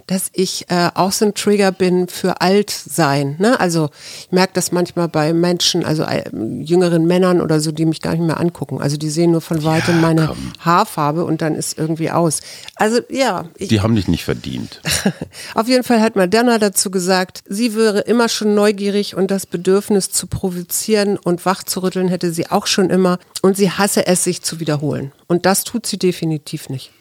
dass 0.08 0.30
ich 0.32 0.64
äh, 0.70 0.88
auch 0.94 1.12
so 1.12 1.26
ein 1.26 1.34
Trigger 1.34 1.70
bin 1.70 2.08
für 2.08 2.40
Altsein. 2.40 3.36
Ne? 3.38 3.60
Also 3.60 3.90
ich 4.20 4.32
merke 4.32 4.54
das 4.54 4.72
manchmal 4.72 5.06
bei 5.06 5.34
Menschen, 5.34 5.84
also 5.84 6.02
äh, 6.02 6.24
jüngeren 6.62 7.06
Männern 7.06 7.42
oder 7.42 7.60
so, 7.60 7.72
die 7.72 7.84
mich 7.84 8.00
gar 8.00 8.12
nicht 8.12 8.22
mehr 8.22 8.40
angucken. 8.40 8.80
Also 8.80 8.96
die 8.96 9.10
sehen 9.10 9.32
nur 9.32 9.42
von 9.42 9.62
weitem 9.64 10.00
meine 10.00 10.34
Haarfarbe 10.60 11.24
und 11.24 11.42
dann 11.42 11.54
ist 11.54 11.78
irgendwie 11.78 12.10
aus. 12.10 12.40
Also 12.74 13.00
ja, 13.10 13.50
ich, 13.56 13.68
die 13.68 13.82
haben 13.82 13.94
dich 13.94 14.08
nicht 14.08 14.24
verdient. 14.24 14.80
auf 15.54 15.68
jeden 15.68 15.84
Fall 15.84 16.00
hat 16.00 16.16
Madonna 16.16 16.58
dazu 16.58 16.90
gesagt, 16.90 17.42
sie 17.46 17.76
wäre 17.76 18.00
immer 18.00 18.30
schon 18.30 18.54
neugierig 18.54 19.14
und 19.14 19.30
das 19.30 19.44
Bedürfnis 19.44 20.10
zu 20.10 20.26
provozieren 20.26 21.18
und 21.18 21.44
wachzurütteln 21.44 22.08
hätte 22.08 22.32
sie 22.32 22.50
auch 22.50 22.66
schon 22.66 22.88
immer 22.88 23.18
und 23.42 23.58
sie 23.58 23.70
hasse 23.70 24.06
es, 24.06 24.24
sich 24.24 24.40
zu 24.40 24.58
wiederholen. 24.58 25.12
Und 25.26 25.44
das 25.44 25.64
tut 25.64 25.84
sie 25.86 25.98
definitiv 25.98 26.70
nicht. 26.70 26.92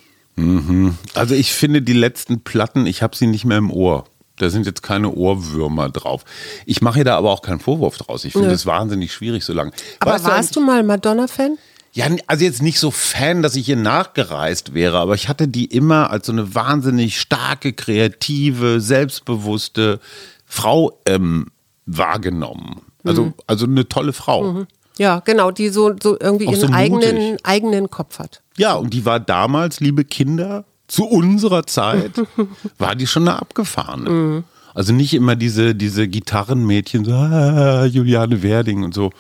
Also 1.16 1.34
ich 1.36 1.52
finde 1.54 1.82
die 1.82 1.94
letzten 1.94 2.42
Platten, 2.42 2.86
ich 2.86 3.02
habe 3.02 3.16
sie 3.16 3.28
nicht 3.28 3.46
mehr 3.46 3.58
im 3.58 3.72
Ohr. 3.72 4.06
Da 4.38 4.52
sind 4.52 4.68
jetzt 4.68 4.84
keine 4.84 5.10
Ohrwürmer 5.12 5.90
drauf. 5.90 6.24
Ich 6.68 6.82
mache 6.82 7.04
da 7.04 7.18
aber 7.18 7.32
auch 7.32 7.42
keinen 7.42 7.60
Vorwurf 7.60 7.98
draus. 7.98 8.24
Ich 8.24 8.34
finde 8.34 8.52
es 8.52 8.68
wahnsinnig 8.68 9.12
schwierig 9.12 9.44
so 9.44 9.52
lange. 9.54 9.72
Aber 10.00 10.12
Weißt 10.14 10.26
warst 10.26 10.56
du 10.56 10.62
mal 10.62 10.84
Madonna-Fan? 10.84 11.58
Ja, 11.94 12.06
also 12.28 12.44
jetzt 12.46 12.62
nicht 12.62 12.80
so 12.80 12.92
Fan, 12.92 13.42
dass 13.42 13.56
ich 13.56 13.68
ihr 13.68 13.76
nachgereist 13.78 14.76
wäre, 14.76 15.00
aber 15.00 15.16
ich 15.16 15.28
hatte 15.28 15.48
die 15.48 15.66
immer 15.66 16.12
als 16.12 16.28
so 16.28 16.32
eine 16.34 16.54
wahnsinnig 16.54 17.20
starke, 17.20 17.74
kreative, 17.74 18.80
selbstbewusste 18.80 20.00
Frau 20.46 21.00
ähm, 21.08 21.48
wahrgenommen. 21.88 22.82
Also, 23.04 23.26
Mhm. 23.26 23.34
also 23.48 23.66
eine 23.66 23.90
tolle 23.90 24.14
Frau. 24.14 24.66
Ja, 24.98 25.20
genau, 25.20 25.52
die 25.52 25.70
so, 25.70 25.94
so 26.02 26.18
irgendwie 26.20 26.48
Auch 26.48 26.54
ihren 26.54 26.68
so 26.70 26.74
eigenen, 26.74 27.38
eigenen 27.44 27.90
Kopf 27.90 28.20
hat. 28.20 28.42
Ja, 28.58 28.74
und 28.74 28.94
die 28.94 29.06
war 29.06 29.20
damals, 29.20 29.80
liebe 29.80 30.04
Kinder, 30.04 30.66
zu 30.88 31.06
unserer 31.06 31.66
Zeit, 31.66 32.12
war 32.78 32.96
die 32.96 33.08
schon 33.08 33.28
eine 33.28 33.40
abgefahrene. 33.40 34.44
Also 34.74 34.94
nicht 34.94 35.14
immer 35.14 35.36
diese, 35.36 35.76
diese 35.76 36.08
Gitarrenmädchen, 36.08 37.04
so 37.04 37.12
ah, 37.12 37.86
Juliane 37.86 38.44
Werding 38.44 38.84
und 38.84 38.94
so. 38.94 39.12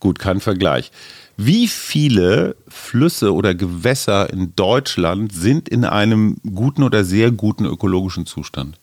Gut, 0.00 0.18
kein 0.18 0.40
Vergleich. 0.40 0.90
Wie 1.36 1.66
viele 1.66 2.56
Flüsse 2.68 3.32
oder 3.34 3.54
Gewässer 3.54 4.30
in 4.30 4.54
Deutschland 4.54 5.32
sind 5.32 5.68
in 5.68 5.84
einem 5.84 6.36
guten 6.54 6.82
oder 6.82 7.04
sehr 7.04 7.30
guten 7.30 7.64
ökologischen 7.64 8.26
Zustand? 8.26 8.76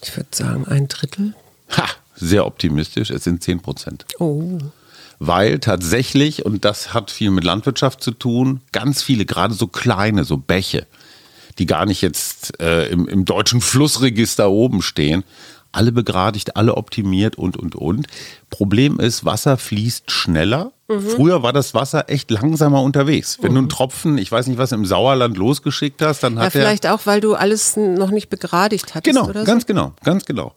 Ich 0.00 0.16
würde 0.16 0.28
sagen, 0.32 0.66
ein 0.66 0.88
Drittel. 0.88 1.34
Ha, 1.76 1.86
sehr 2.14 2.46
optimistisch, 2.46 3.10
es 3.10 3.24
sind 3.24 3.42
10 3.42 3.60
Prozent. 3.60 4.04
Oh. 4.18 4.58
Weil 5.24 5.60
tatsächlich, 5.60 6.44
und 6.44 6.64
das 6.64 6.92
hat 6.94 7.12
viel 7.12 7.30
mit 7.30 7.44
Landwirtschaft 7.44 8.02
zu 8.02 8.10
tun, 8.10 8.60
ganz 8.72 9.04
viele, 9.04 9.24
gerade 9.24 9.54
so 9.54 9.68
kleine, 9.68 10.24
so 10.24 10.36
Bäche, 10.36 10.86
die 11.58 11.66
gar 11.66 11.86
nicht 11.86 12.02
jetzt 12.02 12.60
äh, 12.60 12.88
im, 12.88 13.06
im 13.06 13.24
deutschen 13.24 13.60
Flussregister 13.60 14.50
oben 14.50 14.82
stehen, 14.82 15.22
alle 15.70 15.92
begradigt, 15.92 16.56
alle 16.56 16.76
optimiert 16.76 17.36
und, 17.36 17.56
und, 17.56 17.76
und. 17.76 18.08
Problem 18.50 18.98
ist, 18.98 19.24
Wasser 19.24 19.56
fließt 19.56 20.10
schneller. 20.10 20.72
Früher 20.88 21.44
war 21.44 21.52
das 21.52 21.72
Wasser 21.72 22.10
echt 22.10 22.30
langsamer 22.32 22.82
unterwegs. 22.82 23.38
Wenn 23.40 23.52
du 23.54 23.60
einen 23.60 23.68
Tropfen, 23.68 24.18
ich 24.18 24.30
weiß 24.30 24.48
nicht, 24.48 24.58
was 24.58 24.72
im 24.72 24.84
Sauerland 24.84 25.38
losgeschickt 25.38 26.02
hast, 26.02 26.24
dann 26.24 26.34
Ja, 26.34 26.40
hat 26.40 26.46
er 26.46 26.50
vielleicht 26.50 26.86
auch, 26.88 27.06
weil 27.06 27.20
du 27.20 27.34
alles 27.34 27.76
noch 27.76 28.10
nicht 28.10 28.28
begradigt 28.28 28.94
hattest 28.96 29.16
Genau, 29.16 29.28
oder 29.28 29.44
ganz 29.44 29.62
so. 29.62 29.66
genau, 29.68 29.94
ganz 30.02 30.24
genau. 30.24 30.52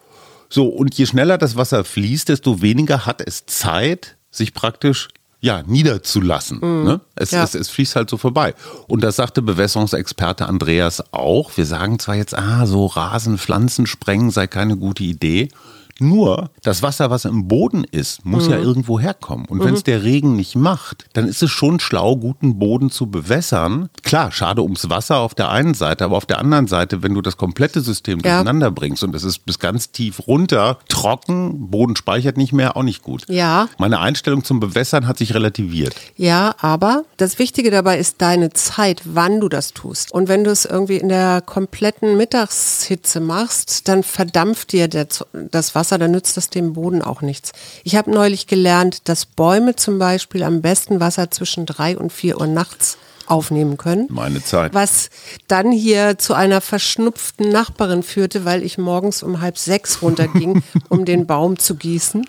So, 0.50 0.68
und 0.68 0.96
je 0.96 1.06
schneller 1.06 1.38
das 1.38 1.56
Wasser 1.56 1.84
fließt, 1.86 2.30
desto 2.30 2.62
weniger 2.62 3.06
hat 3.06 3.22
es 3.26 3.46
Zeit, 3.46 4.15
sich 4.38 4.54
praktisch 4.54 5.10
ja, 5.42 5.62
niederzulassen. 5.64 6.60
Ne? 6.60 7.02
Es, 7.16 7.30
Ja. 7.32 7.44
es, 7.44 7.54
es 7.54 7.70
fließt 7.70 7.96
halt 7.96 8.10
so 8.10 8.18
vorbei. 8.18 8.56
Und 8.88 9.04
das 9.04 9.18
sagte 9.18 9.44
Bewässerungsexperte 9.44 10.48
Andreas 10.48 11.04
auch. 11.14 11.56
Wir 11.56 11.68
sagen 11.68 12.00
zwar 12.00 12.16
jetzt, 12.16 12.36
ah, 12.36 12.66
so 12.66 12.88
Rasen, 12.88 13.38
Pflanzen 13.38 13.86
sprengen 13.86 14.32
sei 14.32 14.48
keine 14.48 14.76
gute 14.76 15.04
Idee. 15.04 15.50
Nur 16.00 16.50
das 16.62 16.82
Wasser, 16.82 17.10
was 17.10 17.26
im 17.26 17.48
Boden 17.48 17.86
ist, 17.90 18.26
muss 18.26 18.48
ja 18.48 18.58
irgendwo 18.58 19.00
herkommen. 19.00 19.46
Und 19.48 19.64
wenn 19.64 19.74
es 19.74 19.84
der 19.84 20.04
Regen 20.04 20.36
nicht 20.36 20.56
macht, 20.56 21.06
dann 21.14 21.28
ist 21.28 21.42
es 21.42 21.52
schon 21.52 21.80
schlau, 21.80 22.18
guten 22.18 22.60
Boden 22.60 22.90
zu 22.90 23.08
bewässern. 23.10 23.90
Klar, 24.04 24.32
schade 24.32 24.62
ums 24.62 24.90
Wasser 24.90 25.18
auf 25.20 25.36
der 25.36 25.50
einen 25.50 25.74
Seite, 25.74 26.04
aber 26.06 26.18
auf 26.18 26.26
der 26.26 26.40
anderen 26.40 26.68
Seite, 26.68 27.02
wenn 27.04 27.14
du 27.14 27.22
das 27.22 27.38
komplette 27.38 27.82
System 27.82 28.20
Ja. 28.20 28.36
durcheinander 28.38 28.72
bringst 28.72 29.04
und 29.04 29.16
es 29.16 29.24
ist 29.24 29.46
bis 29.46 29.60
ganz 29.60 29.92
tief 29.92 30.28
runter, 30.28 30.80
trocken, 30.90 31.70
Boden 31.72 31.96
speichert 31.96 32.36
nicht 32.38 32.52
mehr, 32.52 32.76
auch 32.76 32.84
nicht 32.84 33.02
gut. 33.02 33.24
Ja. 33.30 33.70
Meine 33.78 34.00
Einstellung 34.00 34.44
zum 34.44 34.60
Bewässern 34.60 35.08
hat 35.08 35.18
sich 35.18 35.34
relativiert. 35.34 35.96
Ja, 36.18 36.56
aber 36.60 37.06
das 37.18 37.40
Wichtige 37.40 37.72
dabei 37.72 37.98
ist 38.00 38.22
deine 38.22 38.52
Zeit, 38.52 39.02
wann 39.06 39.40
du 39.40 39.48
das 39.50 39.74
tust. 39.74 40.12
Und 40.12 40.28
wenn 40.28 40.44
du 40.44 40.52
es 40.52 40.66
irgendwie 40.66 40.98
in 40.98 41.10
der 41.10 41.42
kompletten 41.42 42.18
Mittagshitze 42.18 43.20
machst, 43.20 43.88
dann 43.88 44.04
verdampft 44.04 44.72
dir 44.72 44.88
das 44.88 45.76
Wasser, 45.76 45.85
dann 45.90 46.12
nützt 46.12 46.38
das 46.38 46.50
dem 46.50 46.74
Boden 46.74 47.02
auch 47.02 47.22
nichts. 47.22 47.52
Ich 47.84 47.96
habe 47.96 48.12
neulich 48.12 48.48
gelernt, 48.48 49.08
dass 49.10 49.26
Bäume 49.26 49.76
zum 49.76 50.00
Beispiel 50.00 50.44
am 50.44 50.62
besten 50.62 51.00
Wasser 51.00 51.32
zwischen 51.32 51.66
drei 51.66 51.98
und 51.98 52.12
vier 52.12 52.40
Uhr 52.40 52.48
nachts 52.48 52.98
aufnehmen 53.28 53.78
können. 53.78 54.08
Meine 54.10 54.44
Zeit. 54.44 54.74
Was 54.74 55.10
dann 55.48 55.72
hier 55.72 56.18
zu 56.18 56.34
einer 56.34 56.62
verschnupften 56.62 57.50
Nachbarin 57.50 58.04
führte, 58.04 58.46
weil 58.46 58.64
ich 58.64 58.78
morgens 58.78 59.24
um 59.24 59.42
halb 59.42 59.58
sechs 59.58 60.02
runterging, 60.02 60.64
um 60.90 61.06
den 61.06 61.26
Baum 61.26 61.60
zu 61.60 61.76
gießen. 61.76 62.26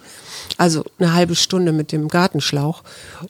Also 0.59 0.85
eine 0.99 1.13
halbe 1.13 1.35
Stunde 1.35 1.73
mit 1.73 1.93
dem 1.93 2.09
Gartenschlauch. 2.09 2.83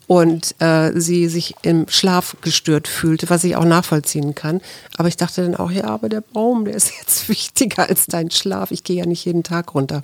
Und 0.06 0.54
äh, 0.60 0.92
sie 0.94 1.28
sich 1.28 1.54
im 1.62 1.86
Schlaf 1.88 2.36
gestört 2.40 2.88
fühlte, 2.88 3.30
was 3.30 3.44
ich 3.44 3.56
auch 3.56 3.64
nachvollziehen 3.64 4.34
kann. 4.34 4.60
Aber 4.96 5.08
ich 5.08 5.16
dachte 5.16 5.42
dann 5.42 5.56
auch, 5.56 5.70
ja, 5.70 5.84
aber 5.84 6.08
der 6.08 6.20
Baum, 6.20 6.64
der 6.64 6.74
ist 6.74 6.92
jetzt 7.00 7.28
wichtiger 7.28 7.88
als 7.88 8.06
dein 8.06 8.30
Schlaf. 8.30 8.70
Ich 8.70 8.84
gehe 8.84 8.96
ja 8.96 9.06
nicht 9.06 9.24
jeden 9.24 9.42
Tag 9.42 9.74
runter. 9.74 10.02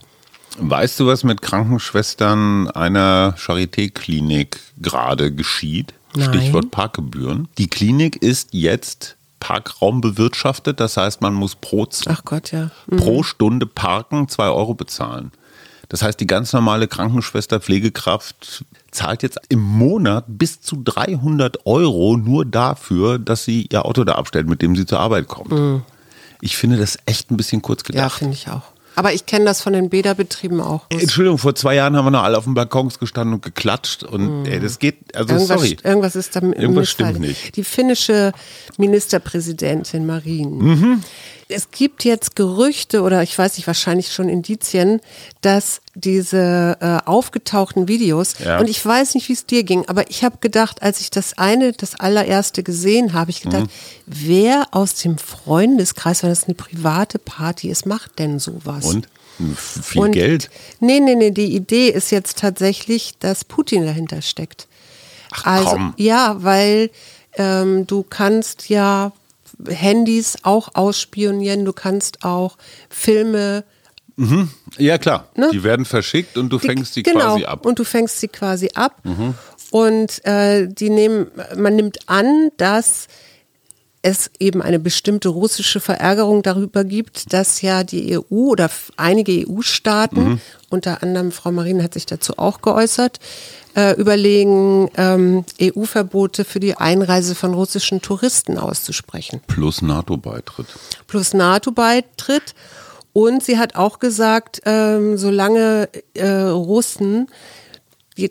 Weißt 0.58 1.00
du, 1.00 1.06
was 1.06 1.24
mit 1.24 1.40
Krankenschwestern 1.40 2.68
einer 2.70 3.34
Charité-Klinik 3.38 4.58
gerade 4.78 5.32
geschieht? 5.32 5.94
Nein. 6.14 6.28
Stichwort 6.34 6.70
Parkgebühren. 6.70 7.48
Die 7.58 7.68
Klinik 7.68 8.16
ist 8.16 8.48
jetzt 8.52 9.16
Parkraum 9.40 10.00
bewirtschaftet, 10.00 10.78
das 10.78 10.96
heißt, 10.96 11.20
man 11.20 11.34
muss 11.34 11.56
pro, 11.56 11.86
Gott, 12.24 12.52
ja. 12.52 12.70
pro 12.96 13.22
Stunde 13.22 13.66
parken 13.66 14.28
zwei 14.28 14.48
Euro 14.48 14.74
bezahlen. 14.74 15.32
Das 15.88 16.02
heißt, 16.02 16.20
die 16.20 16.26
ganz 16.26 16.52
normale 16.52 16.88
Krankenschwester, 16.88 17.60
Pflegekraft 17.60 18.64
zahlt 18.92 19.22
jetzt 19.22 19.38
im 19.48 19.60
Monat 19.60 20.24
bis 20.28 20.60
zu 20.62 20.80
300 20.82 21.66
Euro 21.66 22.16
nur 22.16 22.44
dafür, 22.46 23.18
dass 23.18 23.44
sie 23.44 23.66
ihr 23.70 23.84
Auto 23.84 24.04
da 24.04 24.14
abstellt, 24.14 24.46
mit 24.48 24.62
dem 24.62 24.74
sie 24.76 24.86
zur 24.86 25.00
Arbeit 25.00 25.28
kommt. 25.28 25.82
Ich 26.40 26.56
finde 26.56 26.76
das 26.78 26.98
echt 27.04 27.30
ein 27.30 27.36
bisschen 27.36 27.60
kurz 27.62 27.82
Mhm. 27.82 27.94
Ja, 27.96 28.04
gedacht. 28.04 28.18
finde 28.20 28.34
ich 28.34 28.48
auch. 28.48 28.62
Aber 28.94 29.12
ich 29.12 29.26
kenne 29.26 29.44
das 29.44 29.62
von 29.62 29.72
den 29.72 29.88
Bäderbetrieben 29.90 30.60
auch. 30.60 30.86
Entschuldigung, 30.90 31.38
vor 31.38 31.54
zwei 31.54 31.74
Jahren 31.74 31.96
haben 31.96 32.04
wir 32.06 32.10
noch 32.10 32.22
alle 32.22 32.36
auf 32.38 32.44
den 32.44 32.54
Balkons 32.54 32.98
gestanden 32.98 33.34
und 33.34 33.42
geklatscht 33.42 34.02
und 34.04 34.44
ey, 34.46 34.60
das 34.60 34.78
geht, 34.78 35.16
also 35.16 35.34
Irgendwas, 35.34 35.60
sorry. 35.60 35.76
irgendwas 35.82 36.16
ist 36.16 36.36
da 36.36 36.40
Irgendwas 36.40 36.90
stimmt 36.90 37.20
nicht. 37.20 37.56
Die 37.56 37.64
finnische 37.64 38.32
Ministerpräsidentin 38.78 40.06
Marin. 40.06 40.58
Mhm. 40.58 41.04
Es 41.52 41.70
gibt 41.70 42.04
jetzt 42.04 42.34
Gerüchte 42.36 43.02
oder 43.02 43.22
ich 43.22 43.36
weiß 43.36 43.56
nicht, 43.56 43.66
wahrscheinlich 43.66 44.12
schon 44.12 44.28
Indizien, 44.28 45.00
dass 45.42 45.80
diese 45.94 46.78
äh, 46.80 46.98
aufgetauchten 47.08 47.86
Videos, 47.88 48.34
Ja. 48.38 48.58
und 48.58 48.68
ich 48.68 48.84
weiß 48.84 49.14
nicht, 49.14 49.28
wie 49.28 49.34
es 49.34 49.44
dir 49.46 49.62
ging, 49.62 49.86
aber 49.88 50.08
ich 50.10 50.24
habe 50.24 50.38
gedacht, 50.40 50.82
als 50.82 51.00
ich 51.00 51.10
das 51.10 51.36
eine, 51.38 51.72
das 51.72 51.94
allererste 52.00 52.62
gesehen 52.62 53.12
habe, 53.12 53.30
ich 53.30 53.42
gedacht, 53.42 53.64
Mhm. 53.64 53.68
wer 54.06 54.66
aus 54.72 54.94
dem 54.94 55.18
Freundeskreis, 55.18 56.22
wenn 56.22 56.30
das 56.30 56.44
eine 56.44 56.54
private 56.54 57.18
Party 57.18 57.68
ist, 57.70 57.84
macht 57.86 58.18
denn 58.18 58.38
sowas? 58.38 58.84
Und 58.86 59.08
viel 59.56 60.02
Und- 60.02 60.12
Geld. 60.12 60.50
Nee, 60.80 61.00
nee, 61.00 61.14
nee, 61.14 61.30
die 61.30 61.54
Idee 61.54 61.88
ist 61.88 62.10
jetzt 62.10 62.38
tatsächlich, 62.38 63.14
dass 63.18 63.44
Putin 63.44 63.84
dahinter 63.84 64.22
steckt. 64.22 64.66
Ach, 65.32 65.44
also, 65.46 65.70
komm. 65.70 65.94
Ja, 65.96 66.36
weil 66.42 66.90
ähm, 67.36 67.86
du 67.86 68.02
kannst 68.02 68.68
ja 68.68 69.12
Handys 69.68 70.36
auch 70.42 70.70
ausspionieren, 70.74 71.64
du 71.64 71.72
kannst 71.72 72.24
auch 72.24 72.56
Filme. 72.90 73.64
Ja 74.78 74.98
klar, 74.98 75.28
Ne? 75.36 75.48
die 75.52 75.64
werden 75.64 75.84
verschickt 75.84 76.36
und 76.36 76.50
du 76.50 76.58
fängst 76.58 76.94
die 76.96 77.02
genau, 77.02 77.20
quasi 77.34 77.44
ab. 77.44 77.64
Mhm. 77.64 77.68
Und 77.70 77.78
du 77.78 77.84
fängst 77.84 78.20
sie 78.20 78.28
quasi 78.28 78.70
ab. 78.74 79.02
Und 79.70 80.24
äh, 80.26 80.68
die 80.68 80.90
nehmen, 80.90 81.26
man 81.56 81.74
nimmt 81.76 82.08
an, 82.08 82.50
dass 82.58 83.08
es 84.02 84.30
eben 84.38 84.60
eine 84.62 84.78
bestimmte 84.80 85.28
russische 85.28 85.80
Verärgerung 85.80 86.42
darüber 86.42 86.84
gibt, 86.84 87.32
dass 87.32 87.62
ja 87.62 87.84
die 87.84 88.18
EU 88.18 88.22
oder 88.50 88.68
einige 88.96 89.48
EU-Staaten, 89.48 90.22
Mhm. 90.24 90.40
unter 90.70 91.02
anderem 91.02 91.32
Frau 91.32 91.50
Marin 91.52 91.82
hat 91.82 91.94
sich 91.94 92.04
dazu 92.06 92.36
auch 92.36 92.60
geäußert, 92.62 93.18
äh, 93.74 93.94
überlegen, 93.98 94.90
ähm, 94.96 95.44
EU-Verbote 95.60 96.44
für 96.44 96.60
die 96.60 96.76
Einreise 96.76 97.34
von 97.34 97.54
russischen 97.54 98.02
Touristen 98.02 98.58
auszusprechen. 98.58 99.40
Plus 99.46 99.82
NATO-Beitritt. 99.82 100.66
Plus 101.06 101.34
NATO-Beitritt. 101.34 102.54
Und 103.12 103.42
sie 103.42 103.58
hat 103.58 103.76
auch 103.76 103.98
gesagt, 103.98 104.62
ähm, 104.64 105.18
solange 105.18 105.88
äh, 106.14 106.28
Russen 106.28 107.28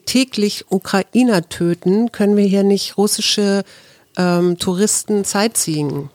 täglich 0.05 0.65
Ukrainer 0.69 1.49
töten, 1.49 2.11
können 2.11 2.37
wir 2.37 2.45
hier 2.45 2.63
nicht 2.63 2.97
russische 2.97 3.63
ähm, 4.17 4.57
Touristen 4.57 5.23
Sightseeing 5.23 6.09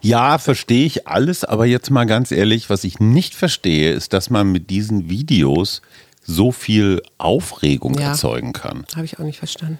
ja, 0.00 0.38
verstehe 0.38 0.86
ich 0.86 1.06
alles, 1.06 1.44
aber 1.44 1.66
jetzt 1.66 1.90
mal 1.90 2.04
ganz 2.04 2.30
ehrlich, 2.32 2.70
was 2.70 2.84
ich 2.84 3.00
nicht 3.00 3.34
verstehe, 3.34 3.92
ist, 3.92 4.12
dass 4.12 4.30
man 4.30 4.50
mit 4.50 4.70
diesen 4.70 5.08
Videos 5.08 5.82
so 6.28 6.52
viel 6.52 7.02
Aufregung 7.16 7.98
ja, 7.98 8.10
erzeugen 8.10 8.52
kann. 8.52 8.84
Habe 8.94 9.06
ich 9.06 9.18
auch 9.18 9.24
nicht 9.24 9.38
verstanden. 9.38 9.78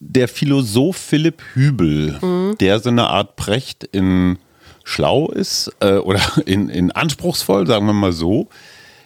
Der 0.00 0.28
Philosoph 0.28 0.96
Philipp 0.96 1.40
Hübel, 1.54 2.18
mhm. 2.20 2.58
der 2.58 2.80
so 2.80 2.90
eine 2.90 3.06
Art 3.06 3.36
Precht 3.36 3.84
in 3.84 4.38
schlau 4.82 5.28
ist 5.28 5.70
äh, 5.80 5.94
oder 5.94 6.20
in, 6.46 6.68
in 6.68 6.90
anspruchsvoll, 6.90 7.66
sagen 7.66 7.86
wir 7.86 7.92
mal 7.92 8.12
so, 8.12 8.48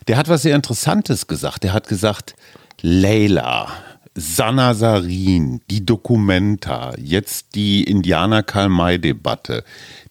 der 0.08 0.16
hat 0.16 0.28
was 0.28 0.42
sehr 0.42 0.56
Interessantes 0.56 1.26
gesagt. 1.26 1.62
Der 1.62 1.74
hat 1.74 1.88
gesagt, 1.88 2.34
Leila, 2.80 3.68
Sanasarin, 4.14 5.62
die 5.70 5.86
Documenta, 5.86 6.92
jetzt 6.98 7.54
die 7.54 7.82
Indianer-Karl-May-Debatte, 7.84 9.64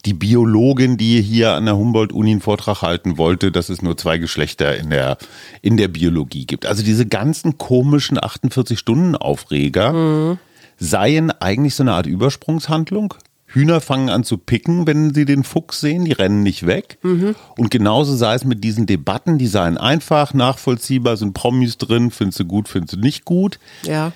die 0.04 0.14
Biologin, 0.14 0.96
die 0.96 1.22
hier 1.22 1.52
an 1.52 1.66
der 1.66 1.76
Humboldt-Uni 1.76 2.32
einen 2.32 2.40
Vortrag 2.40 2.82
halten 2.82 3.16
wollte, 3.16 3.52
dass 3.52 3.68
es 3.68 3.80
nur 3.80 3.96
zwei 3.96 4.18
Geschlechter 4.18 4.76
in 4.76 4.90
der, 4.90 5.18
in 5.60 5.76
der 5.76 5.86
Biologie 5.86 6.46
gibt. 6.46 6.66
Also 6.66 6.82
diese 6.82 7.06
ganzen 7.06 7.58
komischen 7.58 8.18
48-Stunden-Aufreger 8.18 9.92
mhm. 9.92 10.38
seien 10.78 11.30
eigentlich 11.30 11.76
so 11.76 11.84
eine 11.84 11.92
Art 11.92 12.06
Übersprungshandlung. 12.06 13.14
Hühner 13.52 13.80
fangen 13.80 14.08
an 14.08 14.24
zu 14.24 14.38
picken, 14.38 14.86
wenn 14.86 15.12
sie 15.12 15.24
den 15.24 15.44
Fuchs 15.44 15.80
sehen, 15.80 16.04
die 16.04 16.12
rennen 16.12 16.42
nicht 16.42 16.66
weg. 16.66 16.98
Mhm. 17.02 17.34
Und 17.56 17.70
genauso 17.70 18.16
sei 18.16 18.34
es 18.34 18.44
mit 18.44 18.64
diesen 18.64 18.86
Debatten, 18.86 19.38
die 19.38 19.46
seien 19.46 19.76
einfach, 19.76 20.34
nachvollziehbar, 20.34 21.16
sind 21.16 21.34
Promis 21.34 21.78
drin, 21.78 22.10
findest 22.10 22.40
du 22.40 22.44
gut, 22.46 22.68
findest 22.68 22.94
du 22.94 22.98
nicht 22.98 23.24
gut. 23.24 23.58
Ja. 23.84 24.12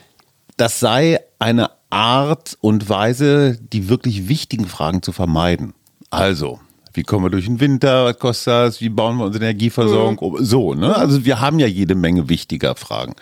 Das 0.56 0.80
sei 0.80 1.20
eine 1.38 1.70
Art 1.90 2.56
und 2.60 2.88
Weise, 2.88 3.58
die 3.72 3.88
wirklich 3.88 4.28
wichtigen 4.28 4.66
Fragen 4.66 5.02
zu 5.02 5.12
vermeiden. 5.12 5.74
Also, 6.10 6.60
wie 6.94 7.02
kommen 7.02 7.26
wir 7.26 7.30
durch 7.30 7.44
den 7.44 7.60
Winter, 7.60 8.06
was 8.06 8.18
kostet 8.18 8.48
das, 8.48 8.80
wie 8.80 8.88
bauen 8.88 9.18
wir 9.18 9.24
unsere 9.26 9.44
Energieversorgung, 9.44 10.32
mhm. 10.32 10.44
so, 10.44 10.74
ne? 10.74 10.96
Also 10.96 11.24
wir 11.24 11.40
haben 11.40 11.58
ja 11.58 11.66
jede 11.66 11.94
Menge 11.94 12.28
wichtiger 12.28 12.74
Fragen. 12.74 13.14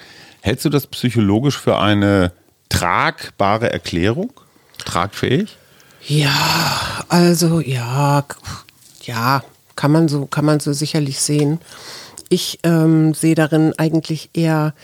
Hältst 0.43 0.65
du 0.65 0.71
das 0.71 0.87
psychologisch 0.87 1.59
für 1.59 1.79
eine 1.79 2.33
tragbare 2.69 3.73
Erklärung? 3.73 4.33
Tragfähig? 4.79 5.57
Ja, 6.07 7.05
also 7.09 7.61
ja, 7.61 8.25
ja, 9.03 9.43
kann 9.77 9.91
man 9.91 10.09
so, 10.09 10.27
kann 10.27 10.45
man 10.45 10.61
so 10.61 10.73
sicherlich 10.73 11.21
sehen. 11.21 11.61
Ich 12.29 12.59
ähm, 12.63 13.15
sehe 13.15 13.35
darin 13.35 13.73
eigentlich 13.79 14.31
eher, 14.35 14.75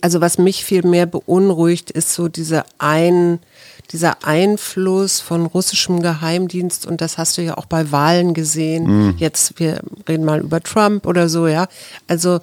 also 0.00 0.20
was 0.20 0.38
mich 0.38 0.64
viel 0.64 0.86
mehr 0.86 1.06
beunruhigt, 1.06 1.90
ist 1.90 2.14
so 2.14 2.28
diese 2.28 2.64
ein, 2.78 3.40
dieser 3.90 4.24
Einfluss 4.24 5.20
von 5.20 5.46
russischem 5.46 6.02
Geheimdienst 6.02 6.86
und 6.86 7.00
das 7.00 7.18
hast 7.18 7.38
du 7.38 7.42
ja 7.42 7.56
auch 7.56 7.66
bei 7.66 7.90
Wahlen 7.90 8.34
gesehen. 8.34 8.84
Mhm. 8.86 9.14
Jetzt, 9.18 9.58
wir 9.58 9.80
reden 10.08 10.24
mal 10.24 10.40
über 10.40 10.62
Trump 10.62 11.06
oder 11.06 11.28
so, 11.28 11.46
ja. 11.46 11.68
Also 12.06 12.40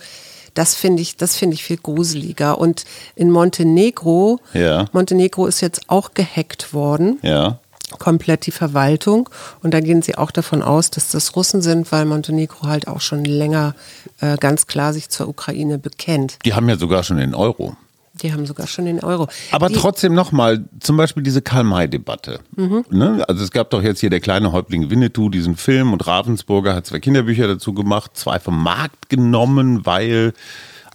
das 0.54 0.74
finde 0.76 1.02
ich, 1.02 1.18
das 1.18 1.36
finde 1.36 1.56
ich 1.56 1.64
viel 1.64 1.78
gruseliger. 1.78 2.58
Und 2.58 2.86
in 3.16 3.30
Montenegro, 3.30 4.40
ja. 4.54 4.86
Montenegro 4.94 5.48
ist 5.48 5.62
jetzt 5.62 5.82
auch 5.88 6.14
gehackt 6.14 6.74
worden. 6.74 7.20
Ja 7.22 7.60
komplett 8.00 8.46
die 8.46 8.52
Verwaltung. 8.52 9.30
Und 9.62 9.74
da 9.74 9.80
gehen 9.80 10.02
sie 10.02 10.18
auch 10.18 10.32
davon 10.32 10.62
aus, 10.62 10.92
dass 10.92 11.10
das 11.10 11.36
Russen 11.36 11.62
sind, 11.62 11.92
weil 11.92 12.06
Montenegro 12.06 12.68
halt 12.68 12.88
auch 12.88 13.02
schon 13.02 13.26
länger 13.26 13.76
äh, 14.22 14.38
ganz 14.38 14.68
klar 14.68 14.94
sich 14.94 15.10
zur 15.10 15.28
Ukraine 15.28 15.78
bekennt. 15.78 16.38
Die 16.46 16.54
haben 16.54 16.70
ja 16.70 16.78
sogar 16.78 17.04
schon 17.04 17.18
den 17.18 17.36
Euro. 17.36 17.76
Die 18.22 18.32
haben 18.32 18.46
sogar 18.46 18.66
schon 18.68 18.86
den 18.86 19.04
Euro. 19.04 19.28
Aber 19.52 19.68
die, 19.68 19.76
trotzdem 19.76 20.14
nochmal, 20.14 20.64
zum 20.80 20.96
Beispiel 20.96 21.22
diese 21.22 21.42
Karl-May-Debatte. 21.42 22.40
Mhm. 22.56 22.86
Ne? 22.90 23.26
Also 23.28 23.44
es 23.44 23.52
gab 23.52 23.70
doch 23.72 23.82
jetzt 23.82 24.00
hier 24.00 24.10
der 24.10 24.22
kleine 24.22 24.54
Häuptling 24.54 24.90
Winnetou, 24.90 25.30
diesen 25.30 25.58
Film 25.58 25.92
und 25.92 26.08
Ravensburger 26.08 26.76
hat 26.76 26.86
zwei 26.86 27.00
Kinderbücher 27.00 27.48
dazu 27.48 27.74
gemacht, 27.74 28.12
zwei 28.14 28.40
vom 28.40 28.62
Markt 28.64 29.10
genommen, 29.10 29.86
weil 29.86 30.34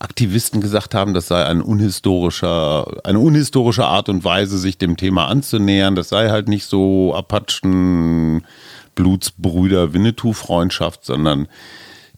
Aktivisten 0.01 0.63
gesagt 0.63 0.95
haben, 0.95 1.13
das 1.13 1.29
sei 1.29 1.45
ein 1.45 1.61
unhistorischer, 1.61 3.05
eine 3.05 3.19
unhistorische 3.19 3.85
Art 3.85 4.09
und 4.09 4.25
Weise, 4.25 4.57
sich 4.59 4.79
dem 4.79 4.97
Thema 4.97 5.27
anzunähern. 5.29 5.95
Das 5.95 6.09
sei 6.09 6.31
halt 6.31 6.49
nicht 6.49 6.65
so 6.65 7.15
Apachen, 7.15 8.47
Blutsbrüder, 8.95 9.93
Winnetou-Freundschaft, 9.93 11.05
sondern 11.05 11.49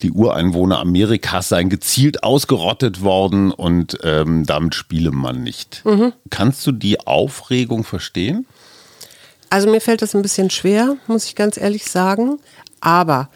die 0.01 0.13
Ureinwohner 0.13 0.79
Amerikas 0.79 1.49
seien 1.49 1.69
gezielt 1.71 2.23
ausgerottet 2.23 3.03
worden 3.03 3.51
und 3.51 3.99
ähm, 4.05 4.47
damit 4.47 4.77
spiele 4.77 5.11
man 5.11 5.43
nicht. 5.43 5.85
Mhm. 5.85 6.13
Kannst 6.31 6.65
du 6.67 6.73
die 6.73 7.01
Aufregung 7.01 7.83
verstehen? 7.83 8.47
Also 9.51 9.69
mir 9.69 9.81
fällt 9.81 10.03
das 10.03 10.15
ein 10.15 10.23
bisschen 10.23 10.51
schwer, 10.51 10.97
muss 11.09 11.27
ich 11.27 11.35
ganz 11.35 11.57
ehrlich 11.57 11.87
sagen. 11.87 12.39
Aber 12.81 13.29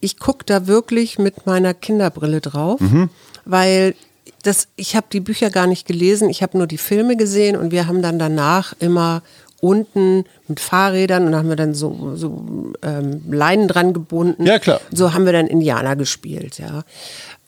ich 0.00 0.18
gucke 0.18 0.44
da 0.44 0.68
wirklich 0.68 1.18
mit 1.18 1.46
meiner 1.46 1.74
Kinderbrille 1.74 2.40
drauf. 2.40 2.80
Mhm 2.80 3.10
weil 3.48 3.94
das, 4.42 4.68
ich 4.76 4.94
habe 4.94 5.06
die 5.12 5.20
Bücher 5.20 5.50
gar 5.50 5.66
nicht 5.66 5.86
gelesen, 5.86 6.28
ich 6.28 6.42
habe 6.42 6.56
nur 6.56 6.66
die 6.66 6.78
Filme 6.78 7.16
gesehen 7.16 7.56
und 7.56 7.72
wir 7.72 7.86
haben 7.86 8.02
dann 8.02 8.18
danach 8.18 8.74
immer 8.78 9.22
unten 9.60 10.24
mit 10.46 10.60
Fahrrädern 10.60 11.26
und 11.26 11.34
haben 11.34 11.48
wir 11.48 11.56
dann 11.56 11.74
so, 11.74 12.12
so 12.14 12.72
ähm, 12.82 13.22
Leinen 13.28 13.66
dran 13.66 13.92
gebunden. 13.92 14.46
Ja, 14.46 14.60
klar. 14.60 14.80
So 14.92 15.14
haben 15.14 15.24
wir 15.24 15.32
dann 15.32 15.48
Indianer 15.48 15.96
gespielt, 15.96 16.58
ja. 16.58 16.84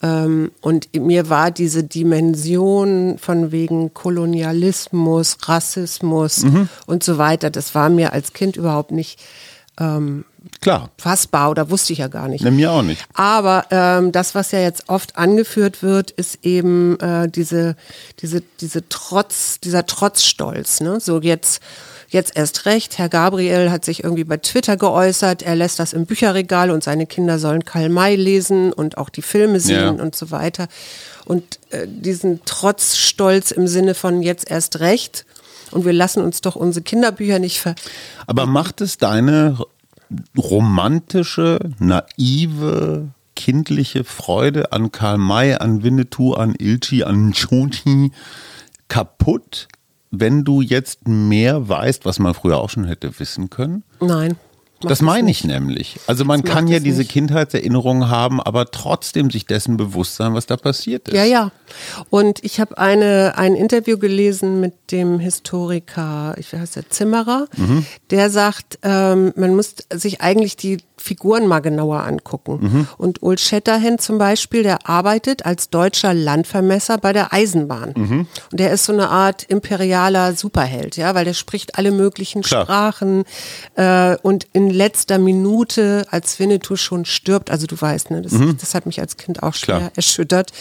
Ähm, 0.03 0.51
und 0.61 0.89
mir 0.97 1.29
war 1.29 1.51
diese 1.51 1.85
Dimension 1.85 3.19
von 3.19 3.53
wegen 3.53 3.95
Kolonialismus, 3.95 5.37
Rassismus 5.43 6.45
mhm. 6.45 6.69
und 6.87 7.05
so 7.05 7.19
weiter, 7.19 7.51
das 7.51 7.75
war 7.75 7.91
mir 7.91 8.13
als 8.13 8.33
Kind 8.33 8.57
überhaupt 8.57 8.91
nicht 8.91 9.21
ähm, 9.79 10.25
Klar. 10.61 10.91
fassbar 10.99 11.51
oder 11.51 11.71
wusste 11.71 11.93
ich 11.93 12.01
ja 12.01 12.09
gar 12.09 12.29
nicht. 12.29 12.45
Ne, 12.45 12.51
mir 12.51 12.73
auch 12.73 12.83
nicht. 12.83 13.05
Aber 13.15 13.67
ähm, 13.71 14.13
das, 14.13 14.35
was 14.35 14.53
ja 14.53 14.61
jetzt 14.61 14.89
oft 14.89 15.17
angeführt 15.17 15.83
wird, 15.83 16.11
ist 16.11 16.45
eben 16.45 16.99
äh, 17.01 17.29
diese, 17.29 17.77
diese, 18.21 18.43
diese 18.61 18.89
Trotz, 18.89 19.61
dieser 19.61 19.87
Trotzstolz. 19.87 20.81
Ne? 20.81 21.01
So 21.01 21.21
jetzt, 21.21 21.63
jetzt 22.09 22.37
erst 22.37 22.67
recht. 22.67 22.99
Herr 22.99 23.09
Gabriel 23.09 23.71
hat 23.71 23.85
sich 23.85 24.05
irgendwie 24.05 24.25
bei 24.25 24.37
Twitter 24.39 24.77
geäußert, 24.77 25.43
er 25.43 25.57
lässt 25.57 25.79
das 25.79 25.93
im 25.93 26.07
Bücherregal 26.07 26.71
und 26.71 26.85
seine 26.85 27.07
Kinder 27.07 27.39
sollen 27.39 27.65
Karl 27.65 27.89
May 27.89 28.17
lesen 28.17 28.73
und 28.73 28.99
auch 28.99 29.09
die 29.09 29.23
Filme 29.23 29.61
sehen 29.61 29.97
ja. 29.99 30.03
und 30.03 30.15
so 30.15 30.31
weiter. 30.31 30.69
Und 31.25 31.59
äh, 31.71 31.87
diesen 31.87 32.45
Trotzstolz 32.45 33.51
im 33.51 33.67
Sinne 33.67 33.95
von 33.95 34.23
jetzt 34.23 34.51
erst 34.51 34.81
recht 34.81 35.25
und 35.71 35.85
wir 35.85 35.93
lassen 35.93 36.23
uns 36.23 36.41
doch 36.41 36.57
unsere 36.57 36.83
Kinderbücher 36.83 37.39
nicht 37.39 37.61
ver. 37.61 37.75
Aber 38.27 38.47
macht 38.47 38.81
es 38.81 38.99
deine 38.99 39.59
romantische, 40.37 41.59
naive, 41.79 43.09
kindliche 43.37 44.05
Freude 44.05 44.73
an 44.73 44.93
Karl 44.93 45.19
May, 45.19 45.55
an 45.55 45.83
Winnetou, 45.83 46.35
an 46.35 46.55
Ilchi, 46.55 47.05
an 47.05 47.33
Choti 47.33 48.13
kaputt, 48.89 49.69
wenn 50.11 50.45
du 50.45 50.61
jetzt 50.61 51.07
mehr 51.07 51.69
weißt, 51.69 52.05
was 52.05 52.19
man 52.19 52.35
früher 52.35 52.59
auch 52.59 52.71
schon 52.71 52.85
hätte 52.85 53.19
wissen 53.19 53.49
können? 53.49 53.85
Nein. 54.01 54.37
Das 54.89 55.03
meine 55.03 55.31
ich 55.31 55.45
nämlich. 55.45 56.01
Also 56.07 56.25
man 56.25 56.43
das 56.43 56.53
kann 56.53 56.67
ja 56.67 56.81
diese 56.81 57.01
nicht. 57.01 57.11
Kindheitserinnerungen 57.11 58.09
haben, 58.09 58.41
aber 58.41 58.71
trotzdem 58.71 59.31
sich 59.31 59.47
dessen 59.47 59.77
bewusst 59.77 60.17
sein, 60.17 60.35
was 60.35 60.47
da 60.47 60.57
passiert 60.57 61.09
ist. 61.09 61.15
Ja, 61.15 61.25
ja. 61.25 61.53
Und 62.09 62.43
ich 62.43 62.61
habe 62.61 62.79
eine, 62.79 63.35
ein 63.37 63.55
Interview 63.55 63.99
gelesen 63.99 64.61
mit 64.61 64.75
dem 64.91 65.19
Historiker, 65.19 66.35
ich 66.39 66.53
weiß 66.53 66.73
der 66.73 66.89
Zimmerer, 66.89 67.47
mhm. 67.57 67.85
der 68.11 68.31
sagt, 68.31 68.79
ähm, 68.83 69.33
man 69.37 69.55
muss 69.55 69.75
sich 69.93 70.21
eigentlich 70.21 70.57
die 70.57 70.79
Figuren 71.01 71.47
mal 71.47 71.61
genauer 71.61 72.03
angucken. 72.03 72.59
Mhm. 72.61 72.89
Und 72.99 73.23
Ul 73.23 73.39
Shatterhand 73.39 74.03
zum 74.03 74.19
Beispiel, 74.19 74.63
der 74.63 74.89
arbeitet 74.89 75.47
als 75.47 75.71
deutscher 75.71 76.13
Landvermesser 76.13 76.99
bei 76.99 77.13
der 77.13 77.33
Eisenbahn. 77.33 77.95
Mhm. 77.97 78.27
Und 78.53 78.61
der 78.61 78.71
ist 78.71 78.85
so 78.85 78.93
eine 78.93 79.09
Art 79.09 79.45
imperialer 79.45 80.35
Superheld, 80.35 80.97
ja, 80.97 81.15
weil 81.15 81.25
der 81.25 81.35
spricht 81.35 81.79
alle 81.79 81.91
möglichen 81.91 82.43
Klar. 82.43 82.65
Sprachen 82.65 83.25
äh, 83.77 84.17
und 84.23 84.47
in 84.53 84.70
letzter 84.73 85.19
Minute, 85.19 86.07
als 86.11 86.39
Winnetou 86.39 86.77
schon 86.77 87.05
stirbt, 87.05 87.51
also 87.51 87.67
du 87.67 87.81
weißt, 87.81 88.11
ne, 88.11 88.23
das, 88.23 88.33
mhm. 88.33 88.57
das 88.59 88.75
hat 88.75 88.87
mich 88.87 89.01
als 89.01 89.17
Kind 89.17 89.43
auch 89.43 89.55
schwer 89.55 89.79
Klar. 89.79 89.93
erschüttert. 89.97 90.53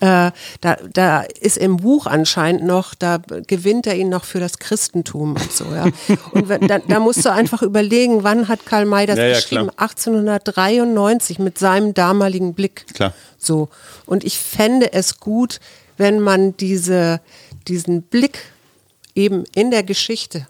Äh, 0.00 0.30
da, 0.60 0.76
da 0.92 1.20
ist 1.40 1.56
im 1.56 1.76
Buch 1.78 2.06
anscheinend 2.06 2.64
noch, 2.64 2.94
da 2.94 3.18
gewinnt 3.46 3.86
er 3.86 3.96
ihn 3.96 4.08
noch 4.08 4.24
für 4.24 4.40
das 4.40 4.58
Christentum 4.58 5.32
und 5.32 5.52
so, 5.52 5.64
ja. 5.64 5.86
Und 6.32 6.48
da, 6.68 6.78
da 6.78 7.00
musst 7.00 7.24
du 7.24 7.32
einfach 7.32 7.62
überlegen, 7.62 8.22
wann 8.22 8.48
hat 8.48 8.66
Karl 8.66 8.86
May 8.86 9.06
das 9.06 9.18
ja, 9.18 9.28
geschrieben? 9.28 9.66
Ja, 9.66 9.82
1893 9.82 11.38
mit 11.38 11.58
seinem 11.58 11.94
damaligen 11.94 12.54
Blick. 12.54 12.86
Klar. 12.94 13.12
So. 13.38 13.68
Und 14.06 14.24
ich 14.24 14.38
fände 14.38 14.92
es 14.92 15.20
gut, 15.20 15.60
wenn 15.96 16.20
man 16.20 16.56
diese, 16.56 17.20
diesen 17.68 18.02
Blick 18.02 18.38
eben 19.14 19.44
in 19.54 19.70
der 19.70 19.82
Geschichte, 19.82 20.46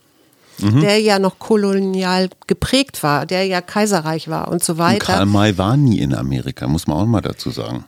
Mhm. 0.58 0.80
der 0.80 1.00
ja 1.00 1.18
noch 1.18 1.38
kolonial 1.38 2.28
geprägt 2.46 3.02
war, 3.02 3.26
der 3.26 3.44
ja 3.46 3.60
Kaiserreich 3.60 4.28
war 4.28 4.48
und 4.48 4.62
so 4.62 4.74
Und 4.74 4.78
weiter. 4.78 5.06
Karl 5.14 5.26
May 5.26 5.56
war 5.58 5.76
nie 5.76 5.98
in 5.98 6.14
Amerika, 6.14 6.66
muss 6.68 6.86
man 6.86 6.96
auch 6.98 7.06
mal 7.06 7.20
dazu 7.20 7.50
sagen. 7.50 7.84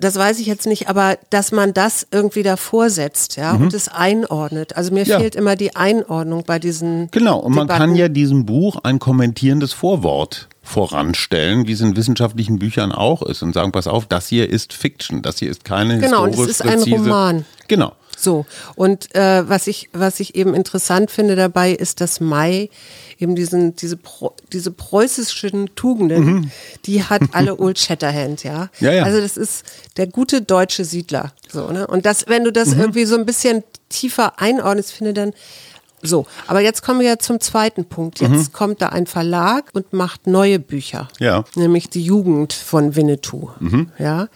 Das 0.00 0.14
weiß 0.14 0.38
ich 0.38 0.46
jetzt 0.46 0.66
nicht, 0.66 0.88
aber 0.88 1.18
dass 1.30 1.50
man 1.50 1.74
das 1.74 2.06
irgendwie 2.12 2.44
davor 2.44 2.88
setzt, 2.88 3.34
ja, 3.36 3.54
und 3.54 3.74
es 3.74 3.88
einordnet. 3.88 4.76
Also 4.76 4.92
mir 4.94 5.02
Mhm. 5.04 5.10
Ja. 5.10 5.18
fehlt 5.18 5.34
immer 5.34 5.56
die 5.56 5.74
Einordnung 5.74 6.44
bei 6.46 6.60
diesen. 6.60 7.10
Genau, 7.10 7.38
und 7.40 7.52
man 7.56 7.66
Debatten. 7.66 7.80
kann 7.80 7.96
ja 7.96 8.08
diesem 8.08 8.46
Buch 8.46 8.76
ein 8.84 9.00
kommentierendes 9.00 9.72
Vorwort 9.72 10.48
voranstellen, 10.62 11.66
wie 11.66 11.72
es 11.72 11.80
in 11.80 11.96
wissenschaftlichen 11.96 12.58
Büchern 12.60 12.92
auch 12.92 13.22
ist 13.22 13.42
und 13.42 13.54
sagen, 13.54 13.72
pass 13.72 13.88
auf, 13.88 14.06
das 14.06 14.28
hier 14.28 14.48
ist 14.48 14.72
Fiction, 14.72 15.22
das 15.22 15.38
hier 15.38 15.50
ist 15.50 15.64
keine 15.64 15.98
Genau, 15.98 16.24
und 16.24 16.34
es 16.34 16.46
ist 16.46 16.62
ein. 16.62 16.80
Roman. 16.80 17.44
Genau. 17.66 17.92
So, 18.20 18.46
und 18.74 19.14
äh, 19.14 19.48
was, 19.48 19.68
ich, 19.68 19.90
was 19.92 20.18
ich 20.18 20.34
eben 20.34 20.52
interessant 20.54 21.10
finde 21.10 21.36
dabei, 21.36 21.70
ist, 21.72 22.00
dass 22.00 22.18
Mai 22.20 22.68
eben 23.20 23.36
diesen, 23.36 23.76
diese, 23.76 23.96
diese 24.52 24.72
preußischen 24.72 25.70
Tugenden, 25.76 26.50
die 26.84 27.04
hat 27.04 27.22
alle 27.32 27.58
Old 27.60 27.78
Shatterhand, 27.78 28.42
ja? 28.42 28.70
Ja, 28.80 28.92
ja. 28.92 29.02
Also 29.04 29.20
das 29.20 29.36
ist 29.36 29.64
der 29.96 30.08
gute 30.08 30.42
deutsche 30.42 30.84
Siedler. 30.84 31.32
So, 31.48 31.70
ne? 31.70 31.86
Und 31.86 32.06
das, 32.06 32.26
wenn 32.26 32.42
du 32.44 32.50
das 32.52 32.74
Mhm. 32.74 32.80
irgendwie 32.80 33.04
so 33.04 33.16
ein 33.16 33.24
bisschen 33.26 33.62
tiefer 33.88 34.40
einordnest, 34.40 34.92
finde 34.92 35.14
dann. 35.14 35.32
So, 36.02 36.26
aber 36.46 36.60
jetzt 36.60 36.82
kommen 36.82 37.00
wir 37.00 37.08
ja 37.08 37.18
zum 37.18 37.40
zweiten 37.40 37.84
Punkt. 37.84 38.20
Jetzt 38.20 38.30
Mhm. 38.30 38.52
kommt 38.52 38.82
da 38.82 38.88
ein 38.90 39.06
Verlag 39.06 39.70
und 39.72 39.92
macht 39.92 40.26
neue 40.28 40.58
Bücher. 40.60 41.08
Ja. 41.18 41.44
Nämlich 41.56 41.88
die 41.90 42.02
Jugend 42.02 42.52
von 42.52 42.94
Winnetou. 42.94 43.50
Mhm. 43.60 43.90
Ja. 43.98 44.28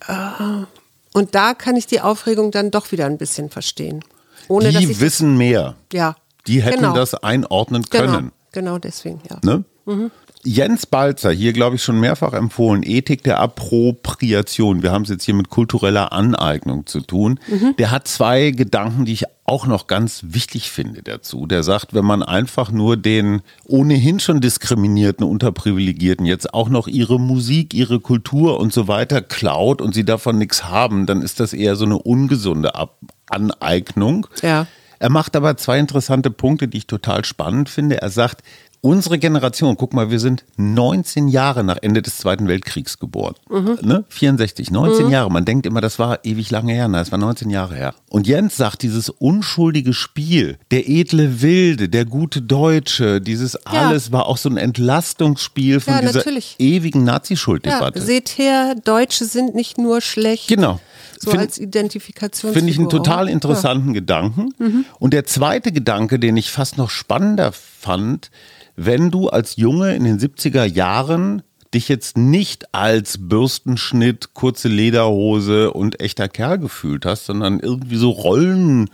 Und 1.12 1.35
da 1.35 1.55
kann 1.55 1.77
ich 1.77 1.87
die 1.87 2.01
Aufregung 2.01 2.51
dann 2.51 2.70
doch 2.70 2.92
wieder 2.92 3.07
ein 3.07 3.18
bisschen 3.18 3.51
verstehen. 3.51 4.05
Ohne 4.48 4.72
dass 4.72 4.83
Die 4.83 4.90
ich 4.90 5.01
wissen 5.01 5.37
mehr. 5.37 5.77
ja. 5.92 6.16
Die 6.48 6.61
hätten 6.61 6.81
genau. 6.81 6.94
das 6.94 7.14
einordnen 7.14 7.85
genau, 7.88 8.05
können. 8.12 8.33
genau 8.51 8.79
deswegen, 8.79 9.20
ja. 9.31 9.38
Ne? 9.44 9.64
Mhm. 9.85 10.11
Jens 10.44 10.87
Balzer, 10.87 11.31
hier 11.31 11.52
glaube 11.52 11.76
ich 11.76 11.85
schon 11.85 12.00
mehrfach 12.00 12.33
empfohlen, 12.33 12.83
Ethik 12.83 13.22
der 13.22 13.38
Appropriation. 13.38 14.83
Wir 14.83 14.90
haben 14.90 15.02
es 15.02 15.09
jetzt 15.09 15.24
hier 15.24 15.35
mit 15.35 15.50
kultureller 15.50 16.12
Aneignung 16.12 16.87
zu 16.87 17.00
tun. 17.00 17.38
Mhm. 17.46 17.76
Der 17.78 17.92
hat 17.92 18.09
zwei 18.09 18.50
Gedanken, 18.50 19.05
die 19.05 19.12
ich 19.12 19.24
auch 19.44 19.66
noch 19.66 19.87
ganz 19.87 20.22
wichtig 20.26 20.70
finde 20.70 21.02
dazu. 21.02 21.46
Der 21.46 21.62
sagt, 21.62 21.94
wenn 21.94 22.05
man 22.05 22.24
einfach 22.24 22.72
nur 22.72 22.96
den 22.96 23.42
ohnehin 23.66 24.18
schon 24.18 24.40
diskriminierten, 24.40 25.24
unterprivilegierten 25.24 26.26
jetzt 26.26 26.52
auch 26.55 26.68
noch 26.68 26.88
ihre 26.88 27.20
Musik, 27.20 27.72
ihre 27.72 28.00
Kultur 28.00 28.59
und 28.59 28.72
so 28.72 28.88
weiter 28.88 29.22
klaut 29.22 29.81
und 29.81 29.94
sie 29.94 30.05
davon 30.05 30.38
nichts 30.38 30.64
haben, 30.64 31.07
dann 31.07 31.22
ist 31.22 31.38
das 31.38 31.52
eher 31.52 31.76
so 31.76 31.85
eine 31.85 31.98
ungesunde 31.98 32.74
Ab 32.74 32.98
Aneignung. 33.26 34.26
Ja. 34.42 34.66
Er 34.98 35.11
macht 35.11 35.35
aber 35.37 35.57
zwei 35.57 35.78
interessante 35.78 36.31
Punkte, 36.31 36.68
die 36.68 36.78
ich 36.78 36.87
total 36.87 37.24
spannend 37.24 37.68
finde. 37.68 38.00
Er 38.00 38.11
sagt, 38.11 38.42
unsere 38.83 39.18
Generation, 39.18 39.77
guck 39.77 39.95
mal, 39.95 40.11
wir 40.11 40.18
sind 40.18 40.45
19 40.57 41.29
Jahre 41.29 41.62
nach 41.62 41.79
Ende 41.81 42.03
des 42.03 42.18
Zweiten 42.18 42.49
Weltkriegs 42.49 42.99
geboren. 42.99 43.35
Ne? 43.81 44.05
64, 44.09 44.71
19 44.73 45.09
Jahre. 45.09 45.31
Man 45.31 45.45
denkt 45.45 45.66
immer, 45.66 45.81
das 45.81 45.99
war 46.01 46.25
ewig 46.25 46.51
lange 46.51 46.73
her. 46.75 46.88
Nein, 46.88 47.01
es 47.03 47.12
war 47.12 47.18
19 47.18 47.49
Jahre 47.49 47.77
her. 47.77 47.95
Und 48.11 48.27
Jens 48.27 48.57
sagt, 48.57 48.83
dieses 48.83 49.09
unschuldige 49.09 49.95
Spiel, 49.95 50.59
der 50.73 50.88
edle 50.88 51.40
Wilde, 51.40 51.88
der 51.88 52.05
gute 52.05 52.42
Deutsche, 52.42 53.21
dieses 53.21 53.53
Ja. 53.73 53.87
alles 53.88 54.11
war 54.11 54.27
auch 54.27 54.37
so 54.37 54.49
ein 54.51 54.57
Entlastungsspiel 54.57 55.79
von 55.81 55.95
Ja, 55.95 56.01
dieser 56.01 56.18
natürlich. 56.18 56.57
ewigen 56.59 57.07
Ja, 57.07 57.12
Nazi-Schulddebatte. 57.14 58.03
seht 58.03 58.37
her, 58.37 58.75
Deutsche 58.85 59.25
sind 59.27 59.55
nicht 59.55 59.79
nur 59.79 60.01
schlecht. 60.01 60.49
Genau. 60.49 60.81
So 61.21 61.31
Find- 61.31 61.42
als 61.42 61.59
Identifikationsfigur. 61.59 62.53
Finde 62.53 62.73
ich 62.73 62.79
einen 62.81 62.88
total 62.90 63.29
interessanten 63.29 63.92
Gedanken. 63.92 64.53
Und 64.99 65.14
der 65.14 65.25
zweite 65.25 65.71
Gedanke, 65.71 66.18
den 66.18 66.37
ich 66.37 66.51
fast 66.51 66.79
noch 66.79 66.90
spannender 66.90 67.53
fand, 67.53 68.33
wenn 68.76 69.11
du 69.11 69.28
als 69.28 69.56
Junge 69.56 69.94
in 69.94 70.04
den 70.04 70.18
70er 70.18 70.64
Jahren 70.64 71.42
dich 71.74 71.88
jetzt 71.88 72.18
nicht 72.18 72.74
als 72.74 73.28
Bürstenschnitt, 73.28 74.35
kurze 74.35 74.68
Lederhose 74.68 75.72
und 75.72 76.00
echter 76.00 76.28
Kerl 76.28 76.58
gefühlt 76.58 77.06
hast, 77.06 77.26
sondern 77.26 77.61
irgendwie 77.61 77.96
so 77.96 78.11
Rollen 78.11 78.90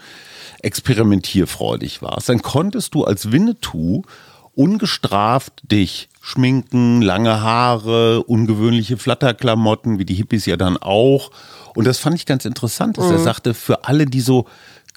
experimentierfreudig 0.63 2.03
warst, 2.03 2.29
dann 2.29 2.43
konntest 2.43 2.95
du 2.95 3.05
als 3.05 3.33
Winnetou 3.33 4.03
ungestraft 4.59 5.63
dich 5.71 6.09
schminken, 6.21 7.01
lange 7.01 7.43
Haare, 7.43 8.25
ungewöhnliche 8.25 8.97
Flatterklamotten, 8.97 10.01
wie 10.01 10.05
die 10.05 10.15
Hippies 10.15 10.47
ja 10.47 10.57
dann 10.57 10.77
auch. 10.77 11.31
Und 11.77 11.87
das 11.87 12.01
fand 12.01 12.17
ich 12.17 12.27
ganz 12.27 12.45
interessant, 12.45 12.99
dass 12.99 13.09
er 13.09 13.21
sagte, 13.21 13.55
für 13.55 13.85
alle, 13.85 14.07
die 14.07 14.21
so 14.21 14.47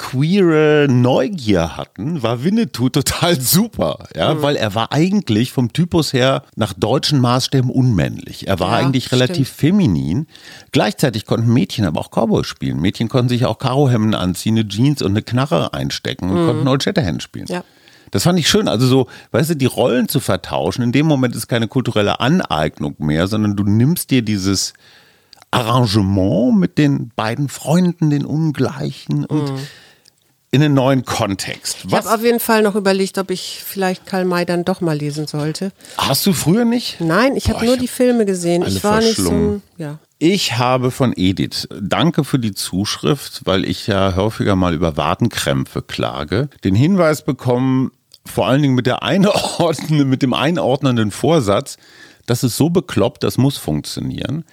queere 0.02 0.88
Neugier 0.90 1.78
hatten, 1.78 2.24
war 2.24 2.44
Winnetou 2.44 2.90
total 2.90 3.40
super, 3.42 4.08
ja, 4.16 4.42
weil 4.42 4.56
er 4.56 4.74
war 4.74 4.92
eigentlich 4.92 5.52
vom 5.52 5.72
Typus 5.74 6.12
her 6.12 6.44
nach 6.56 6.74
deutschen 6.74 7.20
Maßstäben 7.20 7.70
unmännlich. 7.70 8.48
Er 8.48 8.60
war 8.60 8.72
Ja, 8.72 8.86
eigentlich 8.88 9.12
relativ 9.12 9.50
feminin. 9.50 10.26
Gleichzeitig 10.72 11.26
konnten 11.28 11.54
Mädchen 11.54 11.86
aber 11.86 12.00
auch 12.00 12.10
Cowboy 12.10 12.44
spielen. 12.44 12.80
Mädchen 12.82 13.10
konnten 13.10 13.30
sich 13.30 13.46
auch 13.46 13.60
Karohemden 13.60 14.16
anziehen, 14.16 14.58
eine 14.58 14.68
Jeans 14.68 15.04
und 15.04 15.12
eine 15.12 15.22
Knarre 15.22 15.74
einstecken 15.76 16.32
und 16.32 16.48
konnten 16.48 16.68
Old 16.68 16.82
Shatterhand 16.82 17.22
spielen. 17.22 17.46
Ja. 17.48 17.64
Das 18.10 18.24
fand 18.24 18.40
ich 18.40 18.50
schön. 18.50 18.68
Also 18.68 18.88
so, 18.88 19.08
weißt 19.32 19.52
du, 19.52 19.56
die 19.56 19.68
Rollen 19.68 20.10
zu 20.10 20.20
vertauschen. 20.20 20.82
In 20.82 20.92
dem 20.92 21.06
Moment 21.06 21.36
ist 21.36 21.48
keine 21.48 21.68
kulturelle 21.68 22.20
Aneignung 22.20 22.96
mehr, 22.98 23.28
sondern 23.28 23.56
du 23.56 23.64
nimmst 23.64 24.10
dir 24.10 24.24
dieses 24.24 24.74
Arrangement 25.52 26.58
mit 26.58 26.78
den 26.78 27.12
beiden 27.16 27.50
Freunden, 27.50 28.10
den 28.10 28.26
Ungleichen 28.26 29.26
und 29.26 29.52
in 30.52 30.62
einen 30.62 30.74
neuen 30.74 31.06
Kontext. 31.06 31.86
Ich 31.86 31.92
Was 31.92 32.06
habe 32.06 32.16
auf 32.16 32.24
jeden 32.24 32.42
Fall 32.42 32.62
noch 32.62 32.76
überlegt, 32.76 33.18
ob 33.18 33.32
ich 33.32 33.64
vielleicht 33.66 34.06
Karl 34.06 34.26
May 34.26 34.46
dann 34.46 34.66
doch 34.66 34.82
mal 34.82 34.98
lesen 34.98 35.26
sollte. 35.26 35.72
hast 35.98 36.26
du 36.26 36.34
früher 36.34 36.66
nicht? 36.66 37.00
Nein, 37.00 37.38
ich 37.38 37.50
habe 37.50 37.66
nur 37.66 37.76
ich 37.76 37.80
die 37.80 37.88
Filme 37.88 38.26
gesehen. 38.26 38.64
Ich 38.68 38.84
war 38.84 39.00
nicht 39.00 39.16
so, 39.16 39.62
ja. 39.78 40.00
Ich 40.20 40.58
habe 40.58 40.92
von 40.92 41.14
Edith, 41.16 41.68
danke 41.82 42.24
für 42.24 42.38
die 42.38 42.54
Zuschrift, 42.54 43.42
weil 43.46 43.66
ich 43.66 43.88
ja 43.88 44.16
häufiger 44.16 44.56
mal 44.56 44.76
über 44.76 44.96
Wadenkrämpfe 44.96 45.82
klage, 45.82 46.50
den 46.64 46.76
Hinweis 46.76 47.24
bekommen, 47.24 47.92
vor 48.24 48.48
allen 48.48 48.62
Dingen 48.62 48.76
mit, 48.76 48.86
der 48.86 49.02
Einordnen, 49.02 50.08
mit 50.10 50.22
dem 50.22 50.34
einordnenden 50.34 51.10
Vorsatz, 51.10 51.78
das 52.28 52.44
ist 52.44 52.56
so 52.56 52.70
bekloppt, 52.70 53.24
das 53.24 53.38
muss 53.38 53.58
funktionieren. 53.58 54.44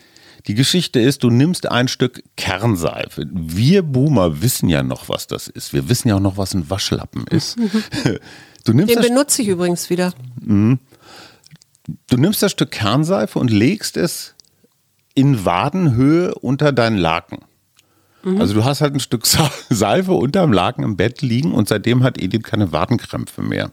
Die 0.46 0.54
Geschichte 0.54 1.00
ist, 1.00 1.22
du 1.22 1.30
nimmst 1.30 1.70
ein 1.70 1.88
Stück 1.88 2.22
Kernseife. 2.36 3.26
Wir 3.30 3.82
Boomer 3.82 4.40
wissen 4.40 4.68
ja 4.68 4.82
noch, 4.82 5.08
was 5.08 5.26
das 5.26 5.48
ist. 5.48 5.72
Wir 5.72 5.88
wissen 5.88 6.08
ja 6.08 6.16
auch 6.16 6.20
noch, 6.20 6.36
was 6.36 6.54
ein 6.54 6.68
Waschlappen 6.70 7.26
ist. 7.28 7.56
Du 8.64 8.74
nimmst 8.74 8.94
Den 8.94 9.00
benutze 9.00 9.40
ich 9.40 9.48
übrigens 9.48 9.88
wieder. 9.88 10.12
Du 10.44 12.16
nimmst 12.16 12.42
das 12.42 12.52
Stück 12.52 12.70
Kernseife 12.70 13.38
und 13.38 13.50
legst 13.50 13.96
es 13.96 14.34
in 15.14 15.46
Wadenhöhe 15.46 16.34
unter 16.34 16.72
deinen 16.72 16.98
Laken. 16.98 17.38
Also 18.38 18.52
du 18.52 18.64
hast 18.64 18.80
halt 18.80 18.94
ein 18.94 19.00
Stück 19.00 19.26
Seife 19.70 20.12
unterm 20.12 20.52
Laken 20.52 20.84
im 20.84 20.96
Bett 20.96 21.22
liegen 21.22 21.52
und 21.52 21.68
seitdem 21.68 22.02
hat 22.02 22.20
Edith 22.20 22.42
keine 22.42 22.72
Wadenkrämpfe 22.72 23.40
mehr. 23.42 23.72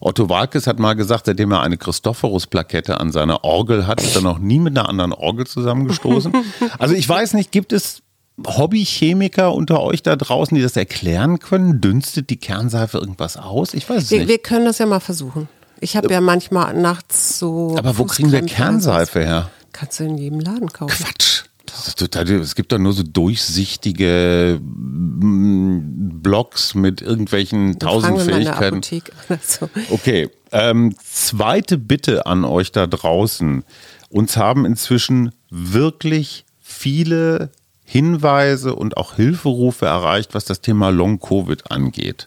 Otto 0.00 0.28
Walkes 0.28 0.66
hat 0.66 0.78
mal 0.78 0.94
gesagt, 0.94 1.26
seitdem 1.26 1.52
er 1.52 1.60
eine 1.62 1.76
Christophorus-Plakette 1.76 3.00
an 3.00 3.12
seiner 3.12 3.44
Orgel 3.44 3.86
hat, 3.86 4.02
ist 4.02 4.16
er 4.16 4.22
noch 4.22 4.38
nie 4.38 4.58
mit 4.58 4.76
einer 4.76 4.88
anderen 4.88 5.12
Orgel 5.12 5.46
zusammengestoßen. 5.46 6.32
Also 6.78 6.94
ich 6.94 7.08
weiß 7.08 7.34
nicht, 7.34 7.52
gibt 7.52 7.72
es 7.72 8.02
Hobbychemiker 8.46 9.54
unter 9.54 9.80
euch 9.82 10.02
da 10.02 10.16
draußen, 10.16 10.54
die 10.54 10.62
das 10.62 10.76
erklären 10.76 11.38
können? 11.38 11.80
Dünstet 11.80 12.28
die 12.30 12.36
Kernseife 12.36 12.98
irgendwas 12.98 13.36
aus? 13.36 13.72
Ich 13.74 13.88
weiß 13.88 14.04
es 14.04 14.10
Wir, 14.10 14.18
nicht. 14.20 14.28
wir 14.28 14.38
können 14.38 14.66
das 14.66 14.78
ja 14.78 14.86
mal 14.86 15.00
versuchen. 15.00 15.48
Ich 15.80 15.96
habe 15.96 16.12
ja 16.12 16.20
manchmal 16.20 16.74
nachts 16.74 17.38
so. 17.38 17.74
Aber 17.78 17.96
wo 17.98 18.04
kriegen 18.04 18.32
wir. 18.32 18.42
Kernseife 18.42 19.20
her? 19.20 19.50
Kannst 19.72 20.00
du 20.00 20.04
in 20.04 20.16
jedem 20.18 20.40
Laden 20.40 20.72
kaufen. 20.72 21.04
Quatsch. 21.04 21.44
Das 21.66 21.88
ist 21.88 21.98
total, 21.98 22.30
es 22.30 22.54
gibt 22.54 22.72
doch 22.72 22.78
nur 22.78 22.92
so 22.92 23.02
durchsichtige 23.02 24.60
mm, 24.62 26.20
Blocks 26.22 26.74
mit 26.74 27.02
irgendwelchen 27.02 27.78
tausend 27.78 28.20
Fähigkeiten. 28.20 28.76
Apotheke 28.76 29.12
oder 29.28 29.38
so. 29.42 29.68
Okay, 29.90 30.30
ähm, 30.52 30.94
zweite 31.02 31.78
Bitte 31.78 32.26
an 32.26 32.44
euch 32.44 32.72
da 32.72 32.86
draußen. 32.86 33.64
Uns 34.08 34.36
haben 34.36 34.64
inzwischen 34.64 35.32
wirklich 35.50 36.44
viele 36.60 37.50
Hinweise 37.84 38.74
und 38.74 38.96
auch 38.96 39.14
Hilferufe 39.14 39.86
erreicht, 39.86 40.34
was 40.34 40.44
das 40.44 40.60
Thema 40.60 40.90
Long-Covid 40.90 41.70
angeht. 41.70 42.26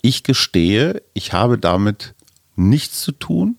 Ich 0.00 0.22
gestehe, 0.22 1.02
ich 1.12 1.32
habe 1.32 1.58
damit 1.58 2.14
nichts 2.56 3.02
zu 3.02 3.12
tun. 3.12 3.56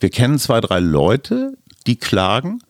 Wir 0.00 0.10
kennen 0.10 0.38
zwei, 0.38 0.60
drei 0.60 0.80
Leute, 0.80 1.56
die 1.86 1.96
klagen. 1.96 2.60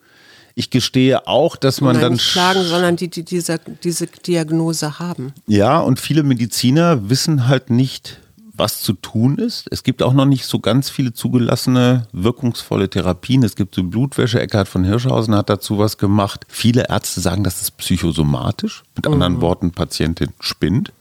Ich 0.59 0.71
gestehe 0.71 1.27
auch, 1.27 1.55
dass 1.55 1.81
man 1.81 1.93
Nein, 1.93 2.01
dann 2.01 2.13
nicht 2.13 2.31
klagen, 2.31 2.63
sondern 2.63 2.95
die, 2.95 3.09
die 3.09 3.23
diese, 3.23 3.59
diese 3.83 4.07
Diagnose 4.07 4.97
haben. 4.97 5.33
ja, 5.45 5.77
und 5.79 5.99
viele 5.99 6.23
Mediziner 6.23 7.09
wissen 7.11 7.47
halt 7.47 7.69
nicht, 7.69 8.19
was 8.55 8.81
zu 8.81 8.93
tun 8.93 9.37
ist. 9.37 9.67
Es 9.69 9.83
gibt 9.83 10.01
auch 10.01 10.13
noch 10.13 10.25
nicht 10.25 10.45
so 10.45 10.57
ganz 10.59 10.89
viele 10.89 11.13
zugelassene 11.13 12.07
wirkungsvolle 12.11 12.89
Therapien. 12.89 13.43
Es 13.43 13.55
gibt 13.55 13.75
so 13.75 13.83
Blutwäsche. 13.83 14.39
Eckhard 14.41 14.67
von 14.67 14.83
Hirschhausen 14.83 15.35
hat 15.35 15.47
dazu 15.51 15.77
was 15.77 15.99
gemacht. 15.99 16.45
Viele 16.49 16.89
Ärzte 16.89 17.21
sagen, 17.21 17.43
das 17.43 17.61
ist 17.61 17.77
psychosomatisch. 17.77 18.81
Mit 18.95 19.05
anderen 19.05 19.41
Worten, 19.41 19.69
Patientin 19.73 20.29
spinnt. 20.39 20.91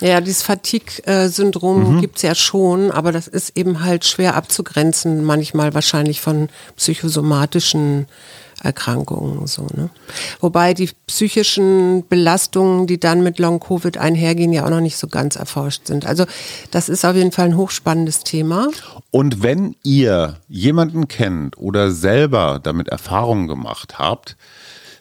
Ja, 0.00 0.20
dieses 0.20 0.42
Fatigue-Syndrom 0.42 1.94
Mhm. 1.96 2.00
gibt's 2.00 2.22
ja 2.22 2.34
schon, 2.34 2.90
aber 2.90 3.12
das 3.12 3.28
ist 3.28 3.56
eben 3.56 3.84
halt 3.84 4.04
schwer 4.04 4.34
abzugrenzen, 4.34 5.22
manchmal 5.24 5.74
wahrscheinlich 5.74 6.20
von 6.20 6.48
psychosomatischen 6.76 8.06
Erkrankungen. 8.62 9.46
So, 9.46 9.66
ne? 9.74 9.90
Wobei 10.40 10.74
die 10.74 10.90
psychischen 11.06 12.06
Belastungen, 12.08 12.86
die 12.86 12.98
dann 12.98 13.22
mit 13.22 13.38
Long-Covid 13.38 13.98
einhergehen, 13.98 14.52
ja 14.52 14.64
auch 14.64 14.70
noch 14.70 14.80
nicht 14.80 14.96
so 14.96 15.08
ganz 15.08 15.36
erforscht 15.36 15.86
sind. 15.86 16.06
Also 16.06 16.24
das 16.70 16.88
ist 16.88 17.04
auf 17.04 17.16
jeden 17.16 17.32
Fall 17.32 17.46
ein 17.46 17.56
hochspannendes 17.56 18.24
Thema. 18.24 18.68
Und 19.10 19.42
wenn 19.42 19.76
ihr 19.82 20.36
jemanden 20.48 21.08
kennt 21.08 21.58
oder 21.58 21.90
selber 21.90 22.60
damit 22.62 22.88
Erfahrungen 22.88 23.48
gemacht 23.48 23.98
habt, 23.98 24.36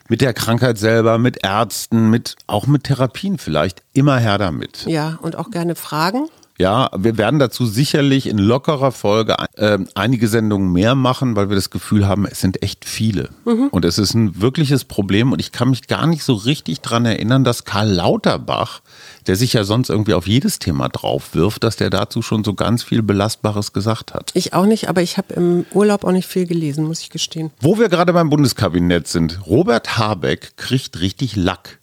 mit 0.08 0.22
der 0.22 0.34
Krankheit 0.34 0.78
selber, 0.78 1.18
mit 1.18 1.44
Ärzten, 1.44 2.10
mit 2.10 2.36
auch 2.48 2.68
mit 2.68 2.84
Therapien 2.84 3.38
vielleicht, 3.38 3.82
immer 3.94 4.20
her 4.20 4.38
damit. 4.38 4.86
Ja, 4.86 5.18
und 5.22 5.36
auch 5.36 5.50
gerne 5.50 5.76
Fragen. 5.76 6.28
Ja, 6.58 6.90
wir 6.96 7.18
werden 7.18 7.38
dazu 7.38 7.66
sicherlich 7.66 8.28
in 8.28 8.38
lockerer 8.38 8.94
Folge 8.94 9.36
äh, 9.56 9.78
einige 9.94 10.30
Sendungen 10.30 10.72
mehr 10.72 10.96
machen, 10.96 11.36
weil 11.36 11.50
wir 11.50 11.56
das 11.56 11.70
Gefühl 11.70 12.08
haben, 12.08 12.26
es 12.26 12.40
sind 12.40 12.64
echt 12.64 12.86
viele. 12.86 13.30
Und 13.72 13.84
es 13.84 13.98
ist 13.98 14.14
ein 14.14 14.42
wirkliches 14.42 14.86
Problem 14.86 15.34
und 15.34 15.40
ich 15.40 15.52
kann 15.52 15.70
mich 15.70 15.88
gar 15.88 16.08
nicht 16.08 16.24
so 16.24 16.34
richtig 16.34 16.80
dran 16.80 17.06
erinnern, 17.06 17.44
dass 17.44 17.66
Karl 17.66 17.90
Lauterbach, 17.92 18.82
der 19.28 19.36
sich 19.36 19.52
ja 19.52 19.66
sonst 19.66 19.90
irgendwie 19.90 20.14
auf 20.14 20.28
jedes 20.28 20.60
Thema 20.60 20.88
draufwirft, 20.88 21.64
dass 21.64 21.76
der 21.76 21.90
dazu 21.90 22.22
schon 22.22 22.46
so 22.46 22.54
ganz 22.54 22.84
viel 22.84 23.02
Belastbares 23.02 23.74
gesagt 23.74 24.14
hat. 24.14 24.32
Ich 24.34 24.54
auch 24.54 24.66
nicht, 24.66 24.88
aber 24.88 25.02
ich 25.02 25.18
habe 25.18 25.34
im 25.34 25.66
Urlaub 25.74 26.06
auch 26.06 26.12
nicht 26.12 26.28
viel 26.28 26.46
gelesen, 26.46 26.86
muss 26.86 27.02
ich 27.02 27.10
gestehen. 27.10 27.52
Wo 27.60 27.78
wir 27.78 27.90
gerade 27.90 28.14
beim 28.14 28.30
Bundeskabinett 28.30 29.08
sind, 29.08 29.46
Robert 29.46 29.98
Habeck 29.98 30.56
kriegt 30.56 31.02
richtig 31.02 31.36
Lack. 31.36 31.80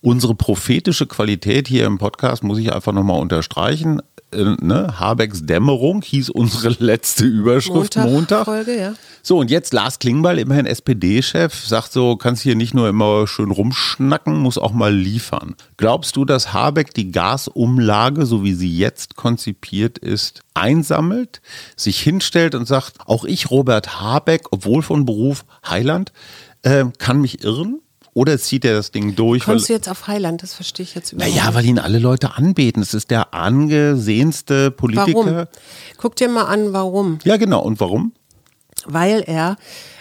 Unsere 0.00 0.34
prophetische 0.34 1.06
Qualität 1.06 1.66
hier 1.66 1.84
im 1.86 1.98
Podcast 1.98 2.44
muss 2.44 2.58
ich 2.58 2.72
einfach 2.72 2.92
nochmal 2.92 3.20
unterstreichen. 3.20 4.00
Äh, 4.30 4.54
ne? 4.60 5.00
Habecks 5.00 5.44
Dämmerung 5.44 6.02
hieß 6.02 6.30
unsere 6.30 6.76
letzte 6.78 7.24
Überschrift 7.24 7.96
Montag. 7.96 8.44
Folge, 8.44 8.78
ja. 8.78 8.94
So, 9.22 9.38
und 9.38 9.50
jetzt 9.50 9.72
Lars 9.72 9.98
Klingbeil, 9.98 10.38
immerhin 10.38 10.66
SPD-Chef, 10.66 11.66
sagt 11.66 11.92
so, 11.92 12.16
kannst 12.16 12.42
hier 12.42 12.54
nicht 12.54 12.74
nur 12.74 12.88
immer 12.88 13.26
schön 13.26 13.50
rumschnacken, 13.50 14.38
muss 14.38 14.56
auch 14.56 14.72
mal 14.72 14.94
liefern. 14.94 15.56
Glaubst 15.76 16.14
du, 16.16 16.24
dass 16.24 16.52
Habeck 16.52 16.94
die 16.94 17.10
Gasumlage, 17.10 18.24
so 18.24 18.44
wie 18.44 18.54
sie 18.54 18.74
jetzt 18.74 19.16
konzipiert 19.16 19.98
ist, 19.98 20.42
einsammelt, 20.54 21.40
sich 21.76 22.00
hinstellt 22.00 22.54
und 22.54 22.66
sagt, 22.66 22.94
auch 23.06 23.24
ich, 23.24 23.50
Robert 23.50 24.00
Habeck, 24.00 24.46
obwohl 24.52 24.82
von 24.82 25.04
Beruf 25.04 25.44
Heiland, 25.68 26.12
äh, 26.62 26.84
kann 26.98 27.20
mich 27.20 27.42
irren? 27.42 27.80
Oder 28.18 28.36
zieht 28.36 28.64
er 28.64 28.74
das 28.74 28.90
Ding 28.90 29.14
durch? 29.14 29.44
Kommst 29.44 29.68
du 29.68 29.72
jetzt 29.72 29.88
auf 29.88 30.08
Heiland? 30.08 30.42
Das 30.42 30.52
verstehe 30.52 30.82
ich 30.82 30.96
jetzt 30.96 31.12
überhaupt 31.12 31.32
naja, 31.32 31.54
weil 31.54 31.64
ihn 31.64 31.78
alle 31.78 32.00
Leute 32.00 32.34
anbeten. 32.36 32.82
Es 32.82 32.92
ist 32.92 33.12
der 33.12 33.32
angesehenste 33.32 34.72
Politiker. 34.72 35.14
Warum? 35.14 35.46
Guck 35.98 36.16
dir 36.16 36.28
mal 36.28 36.46
an, 36.46 36.72
warum. 36.72 37.20
Ja, 37.22 37.36
genau. 37.36 37.62
Und 37.62 37.78
warum? 37.78 38.10
Weil 38.86 39.22
er 39.24 39.56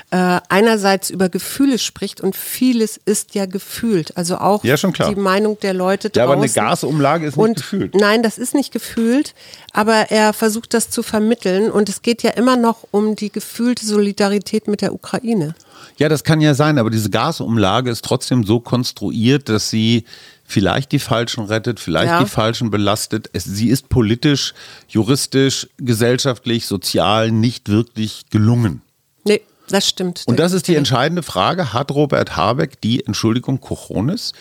äh, 0.10 0.40
einerseits 0.48 1.10
über 1.10 1.28
Gefühle 1.28 1.78
spricht 1.80 2.22
und 2.22 2.36
vieles 2.36 2.98
ist 3.04 3.36
ja 3.36 3.46
gefühlt. 3.46 4.16
Also 4.16 4.38
auch 4.38 4.64
Ja, 4.64 4.76
die 4.78 5.16
Meinung 5.16 5.60
der 5.60 5.74
Leute 5.74 6.08
Ja, 6.08 6.26
draußen. 6.26 6.32
aber 6.32 6.42
eine 6.42 6.50
Gasumlage 6.52 7.28
ist 7.28 7.36
nicht 7.36 7.44
und, 7.46 7.58
gefühlt. 7.58 7.94
Nein, 7.96 8.24
das 8.24 8.38
ist 8.38 8.56
nicht 8.56 8.72
gefühlt, 8.72 9.34
aber 9.74 10.10
er 10.10 10.32
versucht 10.32 10.74
das 10.74 10.90
zu 10.90 11.04
vermitteln 11.04 11.70
und 11.70 11.90
es 11.90 12.02
geht 12.04 12.24
ja 12.24 12.32
immer 12.32 12.56
noch 12.56 12.88
um 12.92 13.18
die 13.18 13.32
gefühlte 13.32 13.86
Solidarität 13.86 14.70
mit 14.70 14.82
der 14.82 14.94
Ukraine. 14.94 15.56
Ja, 15.98 16.08
das 16.10 16.24
kann 16.24 16.40
ja 16.42 16.54
sein, 16.54 16.78
aber 16.78 16.90
diese 16.90 17.10
Gasumlage 17.10 17.92
ist 17.92 18.06
trotzdem 18.06 18.46
so 18.46 18.60
konstruiert, 18.62 19.50
dass 19.50 19.70
sie 19.70 20.06
vielleicht 20.46 20.94
die 20.94 21.00
Falschen 21.00 21.44
rettet, 21.44 21.80
vielleicht 21.82 22.12
Ja. 22.14 22.24
die 22.24 22.30
Falschen 22.30 22.72
belastet. 22.72 23.30
Es, 23.34 23.44
sie 23.44 23.68
ist 23.70 23.90
politisch, 23.90 24.54
juristisch, 24.88 25.68
gesellschaftlich, 25.78 26.66
sozial 26.66 27.32
nicht 27.32 27.68
wirklich 27.70 28.26
gelungen. 28.30 28.82
Nee, 29.26 29.42
das 29.70 29.88
stimmt. 29.88 30.24
Und 30.28 30.40
das 30.40 30.54
ist 30.54 30.68
die 30.68 30.76
entscheidende 30.76 31.24
Frage. 31.24 31.74
Hat 31.74 31.92
Robert 31.92 32.36
Habeck 32.36 32.82
die, 32.82 33.06
Entschuldigung, 33.06 33.62
Cojones, 33.62 34.34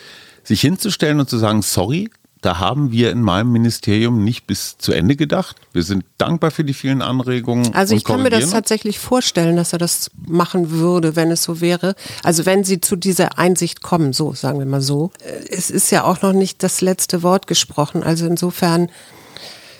sich 0.43 0.61
hinzustellen 0.61 1.19
und 1.19 1.29
zu 1.29 1.37
sagen, 1.37 1.61
sorry, 1.61 2.09
da 2.41 2.59
haben 2.59 2.91
wir 2.91 3.11
in 3.11 3.21
meinem 3.21 3.51
Ministerium 3.51 4.23
nicht 4.23 4.45
bis 4.45 4.77
zu 4.77 4.91
Ende 4.91 5.15
gedacht. 5.15 5.57
Wir 5.73 5.83
sind 5.83 6.05
dankbar 6.17 6.51
für 6.51 6.63
die 6.63 6.73
vielen 6.73 7.01
Anregungen. 7.01 7.73
Also 7.73 7.95
ich 7.95 8.03
kann 8.03 8.21
mir 8.21 8.29
das 8.29 8.51
tatsächlich 8.51 8.99
vorstellen, 8.99 9.55
dass 9.55 9.73
er 9.73 9.79
das 9.79 10.11
machen 10.27 10.69
würde, 10.69 11.15
wenn 11.15 11.31
es 11.31 11.43
so 11.43 11.61
wäre. 11.61 11.95
Also 12.23 12.45
wenn 12.45 12.63
sie 12.63 12.79
zu 12.79 12.95
dieser 12.95 13.39
Einsicht 13.39 13.81
kommen, 13.81 14.13
so 14.13 14.33
sagen 14.33 14.59
wir 14.59 14.65
mal 14.65 14.81
so. 14.81 15.11
Äh, 15.23 15.47
Es 15.49 15.69
ist 15.71 15.91
ja 15.91 16.03
auch 16.03 16.21
noch 16.21 16.33
nicht 16.33 16.61
das 16.61 16.81
letzte 16.81 17.23
Wort 17.23 17.47
gesprochen. 17.47 18.03
Also 18.03 18.27
insofern 18.27 18.89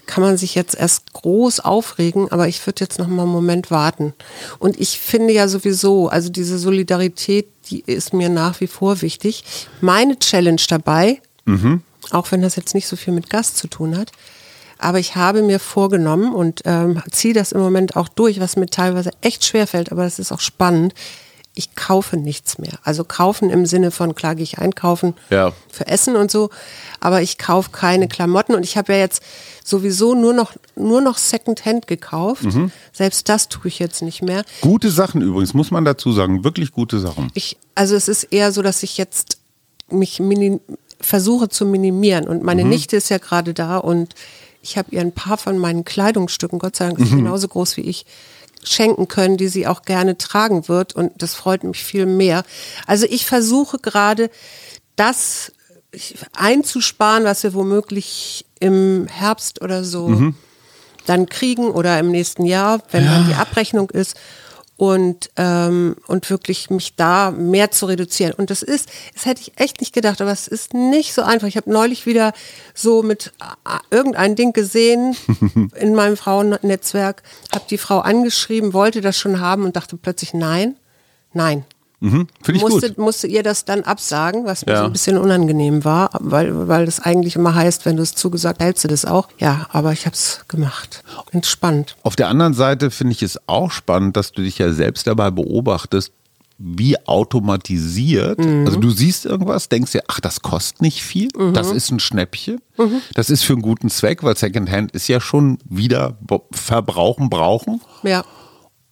kann 0.07 0.23
man 0.23 0.37
sich 0.37 0.55
jetzt 0.55 0.75
erst 0.75 1.13
groß 1.13 1.59
aufregen, 1.59 2.31
aber 2.31 2.47
ich 2.47 2.65
würde 2.65 2.83
jetzt 2.83 2.97
noch 2.97 3.07
mal 3.07 3.23
einen 3.23 3.31
Moment 3.31 3.69
warten. 3.69 4.13
Und 4.57 4.79
ich 4.79 4.99
finde 4.99 5.33
ja 5.33 5.47
sowieso, 5.47 6.07
also 6.07 6.29
diese 6.29 6.57
Solidarität, 6.57 7.47
die 7.69 7.81
ist 7.81 8.13
mir 8.13 8.29
nach 8.29 8.59
wie 8.61 8.67
vor 8.67 9.01
wichtig. 9.01 9.43
Meine 9.81 10.17
Challenge 10.17 10.61
dabei, 10.67 11.21
auch 12.11 12.31
wenn 12.31 12.41
das 12.41 12.55
jetzt 12.55 12.73
nicht 12.73 12.87
so 12.87 12.95
viel 12.95 13.13
mit 13.13 13.29
Gas 13.29 13.53
zu 13.53 13.67
tun 13.67 13.97
hat, 13.97 14.11
aber 14.79 14.99
ich 14.99 15.15
habe 15.15 15.41
mir 15.41 15.59
vorgenommen 15.59 16.33
und 16.33 16.61
ähm, 16.65 17.01
ziehe 17.11 17.33
das 17.33 17.51
im 17.51 17.61
Moment 17.61 17.95
auch 17.95 18.07
durch, 18.07 18.39
was 18.39 18.55
mir 18.55 18.67
teilweise 18.67 19.11
echt 19.21 19.43
schwer 19.43 19.67
fällt, 19.67 19.91
aber 19.91 20.03
das 20.03 20.19
ist 20.19 20.31
auch 20.31 20.39
spannend. 20.39 20.93
Ich 21.57 21.73
kaufe 21.75 22.17
nichts 22.17 22.59
mehr. 22.59 22.77
Also 22.83 23.03
kaufen 23.03 23.49
im 23.49 23.65
Sinne 23.65 23.89
von, 23.89 24.13
klar 24.13 24.35
gehe 24.35 24.43
ich 24.43 24.59
einkaufen 24.59 25.15
Ja. 25.31 25.53
für 25.71 25.87
Essen 25.87 26.15
und 26.15 26.29
so, 26.29 26.51
aber 26.99 27.21
ich 27.23 27.39
kaufe 27.39 27.71
keine 27.71 28.07
Klamotten 28.07 28.53
und 28.53 28.63
ich 28.63 28.77
habe 28.77 28.93
ja 28.93 28.99
jetzt 28.99 29.23
sowieso 29.63 30.13
nur 30.13 30.33
noch, 30.33 30.53
nur 30.75 31.01
noch 31.01 31.17
Secondhand 31.17 31.87
gekauft. 31.87 32.45
Selbst 32.93 33.27
das 33.27 33.49
tue 33.49 33.69
ich 33.69 33.79
jetzt 33.79 34.03
nicht 34.03 34.21
mehr. 34.21 34.43
Gute 34.61 34.91
Sachen 34.91 35.21
übrigens, 35.21 35.55
muss 35.55 35.71
man 35.71 35.83
dazu 35.83 36.11
sagen, 36.11 36.43
wirklich 36.43 36.71
gute 36.71 36.99
Sachen. 36.99 37.31
Ich, 37.33 37.57
also 37.73 37.95
es 37.95 38.07
ist 38.07 38.25
eher 38.25 38.51
so, 38.51 38.61
dass 38.61 38.83
ich 38.83 38.97
jetzt 38.97 39.39
mich 39.89 40.19
minim, 40.19 40.59
versuche 41.01 41.49
zu 41.49 41.65
minimieren. 41.65 42.27
Und 42.27 42.43
meine 42.43 42.63
Nichte 42.65 42.95
ist 42.97 43.09
ja 43.09 43.17
gerade 43.17 43.53
da 43.55 43.77
und 43.77 44.13
ich 44.61 44.77
habe 44.77 44.89
ihr 44.91 45.01
ein 45.01 45.11
paar 45.11 45.37
von 45.37 45.57
meinen 45.57 45.85
Kleidungsstücken, 45.85 46.59
Gott 46.59 46.75
sei 46.75 46.85
Dank 46.87 46.99
ist 46.99 47.09
sie 47.09 47.15
genauso 47.15 47.47
groß 47.47 47.77
wie 47.77 47.81
ich, 47.81 48.05
schenken 48.73 49.07
können, 49.07 49.37
die 49.37 49.47
sie 49.47 49.67
auch 49.67 49.83
gerne 49.83 50.17
tragen 50.17 50.67
wird. 50.67 50.93
Und 50.93 51.11
das 51.21 51.35
freut 51.35 51.63
mich 51.63 51.83
viel 51.83 52.05
mehr. 52.05 52.43
Also 52.85 53.05
ich 53.09 53.25
versuche 53.25 53.79
gerade, 53.79 54.29
das 54.95 55.51
einzusparen, 56.35 57.23
was 57.23 57.43
wir 57.43 57.53
womöglich 57.53 58.45
im 58.59 59.07
Herbst 59.07 59.61
oder 59.61 59.83
so 59.83 60.33
dann 61.05 61.27
kriegen 61.27 61.71
oder 61.71 61.97
im 61.99 62.11
nächsten 62.11 62.45
Jahr, 62.45 62.81
wenn 62.91 63.05
dann 63.05 63.27
die 63.27 63.35
Abrechnung 63.35 63.89
ist 63.89 64.17
und, 64.77 65.31
ähm, 65.37 65.95
und 66.05 66.29
wirklich 66.29 66.69
mich 66.69 66.95
da 66.95 67.31
mehr 67.31 67.71
zu 67.71 67.87
reduzieren. 67.87 68.33
Und 68.33 68.51
das 68.51 68.61
ist, 68.61 68.89
das 69.15 69.25
hätte 69.25 69.41
ich 69.41 69.59
echt 69.59 69.81
nicht 69.81 69.93
gedacht, 69.93 70.21
aber 70.21 70.31
es 70.31 70.47
ist 70.47 70.75
nicht 70.75 71.13
so 71.13 71.23
einfach. 71.23 71.47
Ich 71.47 71.57
habe 71.57 71.71
neulich 71.71 72.05
wieder 72.05 72.31
so 72.75 73.01
mit 73.01 73.33
äh, 73.65 73.95
irgendein 73.95 74.35
Ding 74.35 74.53
gesehen 74.53 75.17
in 75.75 75.95
meinem 75.95 76.15
Frauennetzwerk, 76.15 77.23
habe 77.53 77.65
die 77.69 77.79
Frau 77.79 77.99
angeschrieben, 77.99 78.73
wollte 78.73 79.01
das 79.01 79.17
schon 79.17 79.39
haben 79.41 79.65
und 79.65 79.75
dachte 79.75 79.97
plötzlich 79.97 80.33
nein, 80.33 80.75
nein. 81.33 81.65
Mhm, 81.99 82.27
Finde 82.43 82.57
ich 82.57 82.61
Musste, 82.61 82.89
gut. 82.89 82.97
musste 82.99 83.25
ihr 83.27 83.41
das 83.41 83.65
dann 83.65 83.81
absagen, 83.83 84.45
was 84.45 84.65
mir 84.67 84.73
Ja. 84.73 84.79
so 84.81 84.85
ein 84.85 84.91
bisschen 84.91 85.17
unangenehm 85.17 85.83
war, 85.83 86.11
weil, 86.19 86.67
weil 86.67 86.85
das 86.85 86.99
eigentlich 86.99 87.35
immer 87.35 87.55
heißt, 87.55 87.85
wenn 87.87 87.95
du 87.97 88.03
es 88.03 88.13
zugesagt 88.13 88.61
hältst 88.61 88.83
du 88.83 88.87
das 88.87 89.03
auch. 89.05 89.29
Ja, 89.39 89.65
aber 89.71 89.93
ich 89.93 90.05
habe 90.05 90.13
es 90.13 90.41
gemacht. 90.47 91.03
Entspannt. 91.31 91.95
Auf 92.03 92.15
der 92.15 92.27
anderen 92.27 92.53
Seite 92.53 92.91
finde 92.91 93.13
ich 93.13 93.23
es 93.23 93.39
auch 93.47 93.71
spannend, 93.71 94.15
dass 94.15 94.31
du 94.31 94.43
dich 94.43 94.59
ja 94.59 94.71
selbst 94.73 95.07
dabei 95.07 95.31
beobachtest, 95.31 96.11
wie 96.59 96.97
automatisiert. 97.07 98.39
Also 98.39 98.79
du 98.79 98.89
siehst 98.89 99.25
irgendwas, 99.25 99.69
denkst 99.69 99.91
dir, 99.91 100.03
ach, 100.07 100.19
das 100.19 100.41
kostet 100.41 100.81
nicht 100.81 101.03
viel, 101.03 101.29
das 101.53 101.71
ist 101.71 101.91
ein 101.91 101.99
Schnäppchen, 101.99 102.61
das 103.13 103.29
ist 103.29 103.43
für 103.43 103.53
einen 103.53 103.61
guten 103.61 103.89
Zweck, 103.89 104.23
weil 104.23 104.35
Secondhand 104.37 104.91
ist 104.91 105.07
ja 105.07 105.19
schon 105.21 105.59
wieder 105.69 106.17
verbrauchen, 106.51 107.29
brauchen. 107.29 107.81
Ja. 108.03 108.23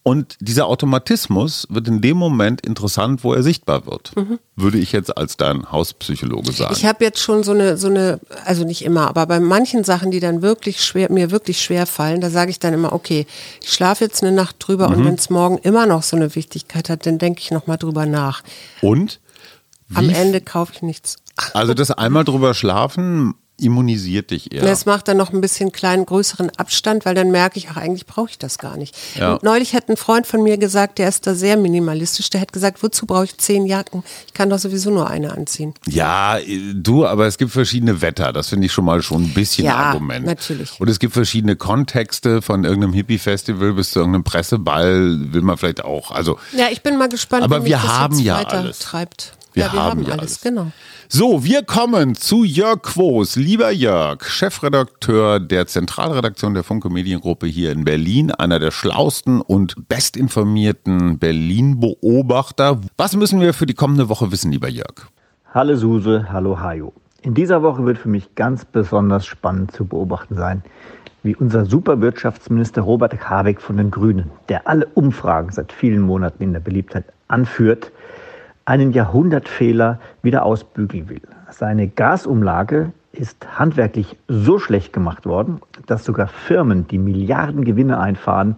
Und 0.08 0.38
dieser 0.40 0.68
Automatismus 0.68 1.66
wird 1.72 1.88
in 1.88 2.00
dem 2.00 2.16
Moment 2.16 2.62
interessant, 2.62 3.24
wo 3.24 3.34
er 3.34 3.42
sichtbar 3.42 3.88
wird. 3.88 4.12
Würde 4.56 4.78
ich 4.78 4.92
jetzt 4.92 5.18
als 5.18 5.36
dein 5.36 5.72
Hauspsychologe 5.72 6.52
sagen. 6.52 6.76
Ich 6.78 6.86
habe 6.86 7.04
jetzt 7.04 7.20
schon 7.20 7.42
so 7.42 7.54
eine, 7.54 7.76
so 7.78 7.88
eine, 7.88 8.20
also 8.46 8.66
nicht 8.66 8.86
immer, 8.86 9.08
aber 9.08 9.26
bei 9.26 9.40
manchen 9.40 9.84
Sachen, 9.84 10.12
die 10.12 10.20
dann 10.20 10.44
wirklich 10.44 10.84
schwer, 10.84 11.12
mir 11.12 11.32
wirklich 11.32 11.60
schwer 11.60 11.88
fallen, 11.88 12.22
da 12.22 12.30
sage 12.30 12.52
ich 12.52 12.60
dann 12.60 12.76
immer, 12.76 12.94
okay, 12.94 13.26
ich 13.64 13.74
schlafe 13.74 14.04
jetzt 14.04 14.22
eine 14.22 14.32
Nacht 14.32 14.58
drüber 14.60 14.90
und 14.90 15.04
wenn 15.04 15.16
es 15.16 15.32
morgen 15.32 15.58
immer 15.58 15.88
noch 15.88 16.04
so 16.04 16.16
eine 16.16 16.36
Wichtigkeit 16.36 16.88
hat, 16.92 17.08
dann 17.08 17.18
denke 17.18 17.42
ich 17.42 17.50
nochmal 17.50 17.80
drüber 17.80 18.06
nach. 18.06 18.44
Und 18.82 19.20
Am 19.96 20.08
wie 20.08 20.14
Ende 20.14 20.40
kaufe 20.40 20.72
ich 20.76 20.84
nichts. 20.84 21.16
Also 21.56 21.74
das 21.74 21.90
einmal 21.90 22.26
drüber 22.26 22.54
schlafen 22.54 23.34
immunisiert 23.58 24.32
dich 24.32 24.52
eher. 24.54 24.62
Das 24.64 24.86
macht 24.86 25.08
dann 25.08 25.18
noch 25.18 25.32
ein 25.32 25.40
bisschen 25.40 25.72
kleinen, 25.72 26.06
größeren 26.06 26.50
Abstand, 26.58 27.06
weil 27.06 27.16
dann 27.16 27.32
merke 27.32 27.58
ich, 27.58 27.70
ach, 27.70 27.78
eigentlich 27.78 28.06
brauche 28.06 28.30
ich 28.30 28.38
das 28.38 28.58
gar 28.58 28.76
nicht. 28.76 28.96
Ja. 29.18 29.40
Neulich 29.42 29.74
hat 29.74 29.88
ein 29.90 29.96
Freund 29.98 30.28
von 30.28 30.44
mir 30.44 30.58
gesagt, 30.58 30.98
der 31.00 31.08
ist 31.08 31.26
da 31.26 31.36
sehr 31.36 31.56
minimalistisch, 31.56 32.30
der 32.30 32.42
hat 32.42 32.52
gesagt, 32.52 32.84
wozu 32.84 33.06
brauche 33.06 33.26
ich 33.26 33.38
zehn 33.38 33.66
Jacken? 33.66 34.04
Ich 34.28 34.34
kann 34.34 34.50
doch 34.50 34.60
sowieso 34.60 34.90
nur 34.90 35.10
eine 35.10 35.32
anziehen. 35.32 35.74
Ja, 35.88 36.38
du, 36.74 37.06
aber 37.06 37.28
es 37.28 37.38
gibt 37.38 37.52
verschiedene 37.52 38.02
Wetter. 38.02 38.34
Das 38.34 38.50
finde 38.50 38.66
ich 38.66 38.74
schon 38.74 38.86
mal 38.86 39.02
schon 39.02 39.24
ein 39.24 39.34
bisschen 39.34 39.66
Ja, 39.66 39.76
Argument. 39.76 40.26
natürlich. 40.26 40.80
Und 40.80 40.90
es 40.90 41.00
gibt 41.00 41.14
verschiedene 41.14 41.56
Kontexte 41.56 42.42
von 42.42 42.66
irgendeinem 42.66 42.94
Hippie-Festival 42.94 43.74
bis 43.74 43.92
zu 43.92 44.00
irgendeinem 44.00 44.24
Presseball 44.26 45.34
will 45.34 45.42
man 45.42 45.58
vielleicht 45.58 45.84
auch. 45.84 46.12
Also 46.12 46.38
Ja, 46.52 46.68
ich 46.72 46.82
bin 46.84 46.98
mal 46.98 47.10
gespannt, 47.10 47.44
Aber 47.44 47.64
wir 47.66 47.78
das 47.78 47.88
haben 47.88 48.20
ja 48.20 48.38
weiter 48.40 48.58
alles. 48.60 48.80
treibt. 48.80 49.34
Wir 49.54 49.66
ja, 49.68 49.74
wir 49.74 49.80
haben 49.80 49.90
haben, 49.92 50.02
ja 50.04 50.10
alles, 50.14 50.22
alles. 50.22 50.42
genau. 50.42 50.72
So, 51.18 51.46
wir 51.46 51.64
kommen 51.64 52.16
zu 52.16 52.44
Jörg 52.44 52.82
Quos. 52.82 53.38
Lieber 53.38 53.72
Jörg, 53.72 54.26
Chefredakteur 54.26 55.40
der 55.40 55.66
Zentralredaktion 55.66 56.54
der 56.54 56.64
Funke 56.64 56.90
Mediengruppe 56.90 57.48
hier 57.48 57.72
in 57.72 57.86
Berlin, 57.86 58.32
einer 58.32 58.60
der 58.60 58.72
schlausten 58.72 59.40
und 59.40 59.88
bestinformierten 59.88 61.18
Berlin-Beobachter. 61.18 62.82
Was 62.98 63.16
müssen 63.16 63.40
wir 63.40 63.54
für 63.54 63.66
die 63.66 63.76
kommende 63.76 64.10
Woche 64.10 64.34
wissen, 64.34 64.52
lieber 64.52 64.68
Jörg? 64.68 65.08
Hallo 65.54 65.78
Suse, 65.78 66.26
hallo 66.30 66.60
Hajo. 66.60 66.92
In 67.22 67.34
dieser 67.34 67.64
Woche 67.64 67.86
wird 67.86 67.98
für 67.98 68.10
mich 68.10 68.36
ganz 68.36 68.66
besonders 68.66 69.26
spannend 69.26 69.72
zu 69.72 69.86
beobachten 69.86 70.36
sein, 70.36 70.64
wie 71.24 71.38
unser 71.38 71.66
Superwirtschaftsminister 71.66 72.82
Robert 72.82 73.30
Habeck 73.30 73.62
von 73.62 73.78
den 73.78 73.90
Grünen, 73.90 74.32
der 74.50 74.68
alle 74.68 74.86
Umfragen 74.96 75.50
seit 75.50 75.72
vielen 75.72 76.02
Monaten 76.02 76.44
in 76.44 76.52
der 76.52 76.60
Beliebtheit 76.60 77.06
anführt, 77.30 77.94
einen 78.66 78.92
Jahrhundertfehler 78.92 80.00
wieder 80.22 80.44
ausbügeln 80.44 81.10
will. 81.10 81.22
Seine 81.52 81.88
Gasumlage 81.88 82.92
ist 83.12 83.58
handwerklich 83.58 84.18
so 84.28 84.60
schlecht 84.60 84.92
gemacht 84.92 85.26
worden, 85.26 85.62
dass 85.86 86.04
sogar 86.04 86.28
Firmen, 86.28 86.88
die 86.88 86.98
Milliarden 86.98 87.64
Gewinne 87.64 88.00
einfahren, 88.00 88.58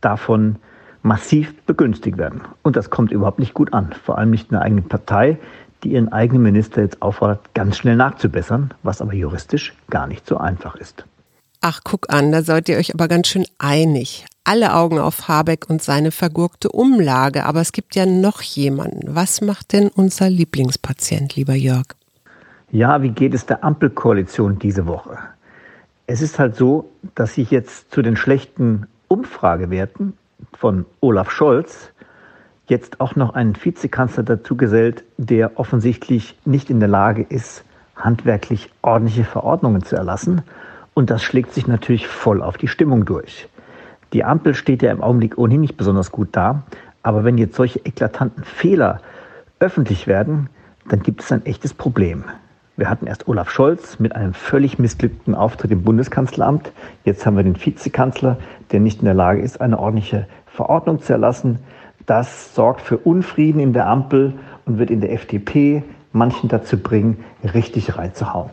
davon 0.00 0.56
massiv 1.02 1.54
begünstigt 1.66 2.18
werden. 2.18 2.42
Und 2.62 2.76
das 2.76 2.90
kommt 2.90 3.12
überhaupt 3.12 3.38
nicht 3.38 3.54
gut 3.54 3.72
an, 3.72 3.92
vor 4.04 4.18
allem 4.18 4.30
nicht 4.30 4.50
in 4.50 4.56
der 4.56 4.62
eigenen 4.62 4.88
Partei, 4.88 5.38
die 5.82 5.92
ihren 5.92 6.12
eigenen 6.12 6.42
Minister 6.42 6.82
jetzt 6.82 7.02
auffordert, 7.02 7.54
ganz 7.54 7.76
schnell 7.76 7.96
nachzubessern, 7.96 8.72
was 8.82 9.00
aber 9.00 9.14
juristisch 9.14 9.74
gar 9.90 10.06
nicht 10.06 10.26
so 10.26 10.38
einfach 10.38 10.76
ist. 10.76 11.04
Ach, 11.60 11.80
guck 11.84 12.12
an, 12.12 12.32
da 12.32 12.42
seid 12.42 12.68
ihr 12.68 12.76
euch 12.76 12.94
aber 12.94 13.08
ganz 13.08 13.28
schön 13.28 13.46
einig. 13.58 14.26
Alle 14.44 14.74
Augen 14.74 14.98
auf 14.98 15.28
Habeck 15.28 15.70
und 15.70 15.82
seine 15.82 16.10
vergurkte 16.10 16.70
Umlage. 16.70 17.44
Aber 17.46 17.60
es 17.60 17.72
gibt 17.72 17.94
ja 17.94 18.06
noch 18.06 18.42
jemanden. 18.42 19.14
Was 19.14 19.40
macht 19.40 19.72
denn 19.72 19.88
unser 19.88 20.28
Lieblingspatient, 20.28 21.36
lieber 21.36 21.54
Jörg? 21.54 21.86
Ja, 22.72 23.02
wie 23.02 23.10
geht 23.10 23.34
es 23.34 23.46
der 23.46 23.62
Ampelkoalition 23.62 24.58
diese 24.58 24.86
Woche? 24.86 25.18
Es 26.06 26.22
ist 26.22 26.38
halt 26.38 26.56
so, 26.56 26.90
dass 27.14 27.34
sich 27.34 27.50
jetzt 27.50 27.92
zu 27.92 28.02
den 28.02 28.16
schlechten 28.16 28.88
Umfragewerten 29.08 30.14
von 30.58 30.86
Olaf 31.00 31.30
Scholz 31.30 31.92
jetzt 32.66 33.00
auch 33.00 33.14
noch 33.14 33.34
ein 33.34 33.54
Vizekanzler 33.62 34.22
dazu 34.22 34.56
gesellt, 34.56 35.04
der 35.18 35.58
offensichtlich 35.60 36.36
nicht 36.44 36.70
in 36.70 36.80
der 36.80 36.88
Lage 36.88 37.22
ist, 37.22 37.64
handwerklich 37.94 38.70
ordentliche 38.82 39.24
Verordnungen 39.24 39.84
zu 39.84 39.94
erlassen. 39.94 40.42
Und 40.94 41.10
das 41.10 41.22
schlägt 41.22 41.54
sich 41.54 41.66
natürlich 41.66 42.08
voll 42.08 42.42
auf 42.42 42.56
die 42.56 42.68
Stimmung 42.68 43.04
durch. 43.04 43.48
Die 44.12 44.24
Ampel 44.24 44.54
steht 44.54 44.82
ja 44.82 44.92
im 44.92 45.02
Augenblick 45.02 45.38
ohnehin 45.38 45.60
nicht 45.60 45.76
besonders 45.76 46.12
gut 46.12 46.28
da. 46.32 46.62
Aber 47.02 47.24
wenn 47.24 47.38
jetzt 47.38 47.56
solche 47.56 47.80
eklatanten 47.84 48.44
Fehler 48.44 49.00
öffentlich 49.58 50.06
werden, 50.06 50.48
dann 50.88 51.02
gibt 51.02 51.22
es 51.22 51.32
ein 51.32 51.46
echtes 51.46 51.74
Problem. 51.74 52.24
Wir 52.76 52.88
hatten 52.88 53.06
erst 53.06 53.28
Olaf 53.28 53.50
Scholz 53.50 53.98
mit 53.98 54.16
einem 54.16 54.34
völlig 54.34 54.78
missglückten 54.78 55.34
Auftritt 55.34 55.70
im 55.70 55.82
Bundeskanzleramt. 55.82 56.72
Jetzt 57.04 57.26
haben 57.26 57.36
wir 57.36 57.44
den 57.44 57.62
Vizekanzler, 57.62 58.38
der 58.70 58.80
nicht 58.80 59.00
in 59.00 59.04
der 59.04 59.14
Lage 59.14 59.40
ist, 59.40 59.60
eine 59.60 59.78
ordentliche 59.78 60.26
Verordnung 60.46 61.00
zu 61.00 61.12
erlassen. 61.12 61.58
Das 62.06 62.54
sorgt 62.54 62.80
für 62.80 62.98
Unfrieden 62.98 63.60
in 63.60 63.72
der 63.72 63.86
Ampel 63.86 64.34
und 64.64 64.78
wird 64.78 64.90
in 64.90 65.00
der 65.00 65.12
FDP 65.12 65.82
manchen 66.12 66.48
dazu 66.48 66.76
bringen, 66.76 67.24
richtig 67.54 67.96
reinzuhauen. 67.96 68.50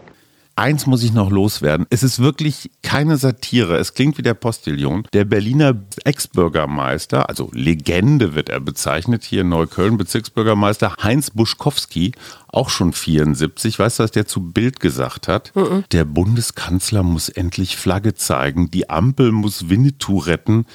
Eins 0.60 0.86
muss 0.88 1.04
ich 1.04 1.14
noch 1.14 1.32
loswerden. 1.32 1.88
Es 1.90 2.04
ist 2.04 2.20
wirklich 2.20 2.70
keine 2.82 3.16
Satire. 3.16 3.78
Es 3.78 3.94
klingt 3.94 4.18
wie 4.18 4.24
der 4.24 4.34
Postillon. 4.34 5.08
Der 5.14 5.24
Berliner 5.24 5.74
Ex-Bürgermeister, 6.04 7.30
also 7.30 7.50
Legende 7.54 8.36
wird 8.36 8.50
er 8.50 8.60
bezeichnet, 8.60 9.24
hier 9.24 9.42
in 9.42 9.50
Neukölln, 9.50 9.96
Bezirksbürgermeister 9.96 10.96
Heinz 11.02 11.30
Buschkowski, 11.30 12.12
auch 12.50 12.70
schon 12.70 12.92
74. 12.92 13.80
Weißt 13.80 14.00
du, 14.00 14.04
was 14.04 14.12
der 14.12 14.28
zu 14.28 14.52
Bild 14.52 14.82
gesagt 14.82 15.30
hat? 15.30 15.54
Der 15.94 16.04
Bundeskanzler 16.04 17.04
muss 17.04 17.30
endlich 17.30 17.78
Flagge 17.78 18.16
zeigen. 18.16 18.70
Die 18.70 18.90
Ampel 18.90 19.32
muss 19.32 19.70
Winnetou 19.70 20.18
retten. 20.18 20.66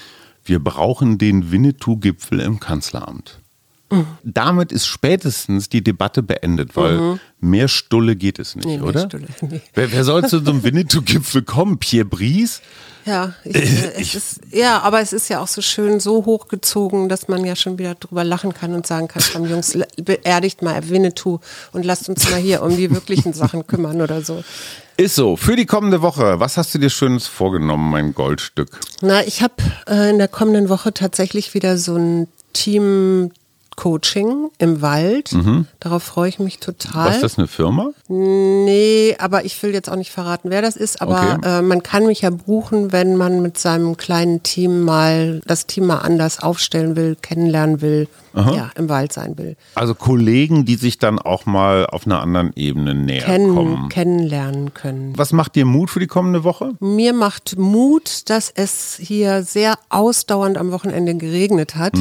Wir 0.47 0.64
brauchen 0.64 1.18
den 1.18 1.51
Winnetou-Gipfel 1.51 2.40
im 2.40 2.59
Kanzleramt. 2.59 3.38
Damit 4.25 4.73
ist 4.73 4.87
spätestens 4.87 5.68
die 5.68 5.85
Debatte 5.85 6.23
beendet, 6.23 6.75
weil 6.77 7.20
mehr 7.38 7.68
Stulle 7.68 8.16
geht 8.16 8.38
es 8.38 8.57
nicht, 8.57 8.66
Nee, 8.66 8.79
mehr 8.79 8.87
oder? 8.87 9.07
Stulle, 9.07 9.27
nee. 9.42 9.61
Wer, 9.75 9.92
wer 9.92 10.05
soll 10.05 10.27
zu 10.27 10.40
so 10.42 10.51
einem 10.51 10.62
Winnetou-Gipfel 10.64 11.42
kommen? 11.42 11.79
Pierre 11.79 12.07
Brice? 12.07 12.61
Ja, 13.05 13.35
ich, 13.44 13.55
äh, 13.57 13.92
es 14.01 14.14
ist, 14.14 14.40
ja, 14.51 14.81
aber 14.81 15.01
es 15.01 15.12
ist 15.12 15.29
ja 15.29 15.40
auch 15.40 15.47
so 15.47 15.61
schön 15.61 16.01
so 16.01 16.25
hochgezogen, 16.25 17.09
dass 17.09 17.29
man 17.29 17.44
ja 17.44 17.55
schon 17.55 17.79
wieder 17.79 17.94
drüber 17.94 18.25
lachen 18.25 18.55
kann 18.55 18.75
und 18.75 18.87
sagen 18.87 19.09
kann, 19.09 19.23
komm 19.33 19.47
Jungs, 19.49 19.79
beerdigt 20.03 20.62
mal 20.62 20.88
Winnetou 20.88 21.38
und 21.73 21.85
lasst 21.85 22.09
uns 22.09 22.29
mal 22.31 22.40
hier 22.40 22.62
um 22.62 22.77
die 22.77 22.90
wirklichen 22.90 23.35
Sachen 23.35 23.66
kümmern 23.66 24.01
oder 24.01 24.23
so. 24.23 24.42
Ist 24.97 25.16
so. 25.16 25.37
Für 25.37 25.57
die 25.57 25.66
kommende 25.66 26.03
Woche, 26.03 26.40
was 26.40 26.57
hast 26.57 26.75
du 26.75 26.79
dir 26.79 26.88
Schönes 26.88 27.27
vorgenommen, 27.27 27.90
mein 27.90 28.14
Goldstück? 28.14 28.81
Na, 29.03 29.25
ich 29.25 29.42
habe 29.42 29.55
äh, 29.87 30.11
in 30.11 30.18
der 30.18 30.29
kommenden 30.29 30.68
Woche 30.68 30.94
tatsächlich 30.94 31.53
wieder 31.53 31.77
so 31.77 31.97
ein 31.97 32.29
Team 32.53 33.33
Coaching 33.77 34.51
im 34.59 34.83
Wald. 34.83 35.31
Darauf 35.81 36.03
freue 36.03 36.29
ich 36.29 36.39
mich 36.39 36.59
total. 36.59 37.07
Was 37.09 37.17
ist 37.17 37.23
das, 37.23 37.39
eine 37.39 37.47
Firma? 37.49 37.91
Nee, 38.09 39.17
aber 39.19 39.45
ich 39.45 39.61
will 39.63 39.73
jetzt 39.73 39.91
auch 39.91 39.97
nicht 39.97 40.11
verraten, 40.11 40.51
wer 40.51 40.63
das 40.63 40.77
ist. 40.77 41.01
Aber 41.03 41.39
Okay. 41.39 41.59
äh, 41.59 41.63
man 41.63 41.83
kann 41.83 42.07
mich 42.07 42.21
ja 42.23 42.31
buchen, 42.31 42.93
wenn 42.93 43.17
man 43.17 43.41
mit 43.43 43.59
seinem 43.59 43.97
kleinen 43.97 44.43
Team 44.43 44.83
mal 44.83 45.41
das 45.47 45.67
Team 45.67 45.87
mal 45.87 45.99
anders 45.99 46.41
aufstellen 46.43 46.97
will, 46.97 47.17
kennenlernen 47.21 47.81
will, 47.81 48.09
ja, 48.35 48.71
im 48.75 48.89
Wald 48.89 49.13
sein 49.13 49.39
will. 49.39 49.57
Also 49.77 49.95
Kollegen, 49.95 50.65
die 50.65 50.75
sich 50.75 50.99
dann 50.99 51.21
auch 51.21 51.47
mal 51.47 51.87
auf 51.87 52.05
einer 52.05 52.21
anderen 52.21 52.53
Ebene 52.57 52.93
näher 52.95 53.23
Kennen, 53.25 53.55
kommen. 53.55 53.89
kennenlernen 53.91 54.75
können. 54.75 55.13
Was 55.17 55.33
macht 55.33 55.55
dir 55.55 55.65
Mut 55.65 55.89
für 55.91 56.01
die 56.01 56.09
kommende 56.09 56.43
Woche? 56.43 56.73
Mir 56.81 57.13
macht 57.13 57.57
Mut, 57.59 58.29
dass 58.31 58.51
es 58.53 58.97
hier 59.01 59.45
sehr 59.45 59.79
ausdauernd 59.89 60.59
am 60.59 60.73
Wochenende 60.73 61.15
geregnet 61.15 61.77
hat. 61.77 61.93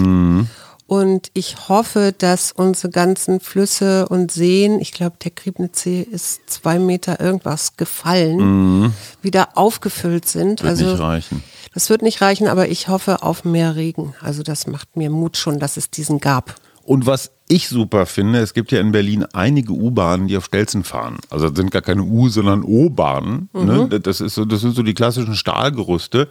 Und 0.93 1.31
ich 1.33 1.69
hoffe, 1.69 2.13
dass 2.15 2.51
unsere 2.51 2.91
ganzen 2.91 3.39
Flüsse 3.39 4.07
und 4.09 4.31
Seen, 4.31 4.79
ich 4.79 4.91
glaube, 4.91 5.15
der 5.23 5.31
Griebnitzsee 5.31 6.03
ist 6.03 6.47
zwei 6.47 6.77
Meter 6.77 7.19
irgendwas 7.19 7.77
gefallen, 7.77 8.93
wieder 9.23 9.57
aufgefüllt 9.57 10.27
sind. 10.27 10.61
Wird 10.61 10.69
also 10.69 10.91
nicht 10.91 10.99
reichen. 10.99 11.43
das 11.73 11.89
wird 11.89 12.03
nicht 12.03 12.21
reichen, 12.21 12.47
aber 12.47 12.69
ich 12.69 12.89
hoffe 12.89 13.23
auf 13.23 13.43
mehr 13.43 13.75
Regen. 13.75 14.13
Also 14.21 14.43
das 14.43 14.67
macht 14.67 14.95
mir 14.95 15.09
Mut 15.09 15.35
schon, 15.35 15.57
dass 15.57 15.77
es 15.77 15.89
diesen 15.89 16.19
gab. 16.19 16.53
Und 16.83 17.07
was 17.07 17.31
ich 17.47 17.69
super 17.69 18.05
finde, 18.05 18.41
es 18.41 18.53
gibt 18.53 18.71
ja 18.71 18.79
in 18.79 18.91
Berlin 18.91 19.25
einige 19.33 19.73
U-Bahnen, 19.73 20.27
die 20.27 20.37
auf 20.37 20.45
Stelzen 20.45 20.83
fahren. 20.83 21.17
Also 21.31 21.49
das 21.49 21.57
sind 21.57 21.71
gar 21.71 21.81
keine 21.81 22.03
U, 22.03 22.29
sondern 22.29 22.61
O-Bahnen. 22.61 23.49
Ne? 23.53 23.87
Das, 23.99 24.21
ist 24.21 24.35
so, 24.35 24.45
das 24.45 24.61
sind 24.61 24.75
so 24.75 24.83
die 24.83 24.93
klassischen 24.93 25.33
Stahlgerüste. 25.33 26.29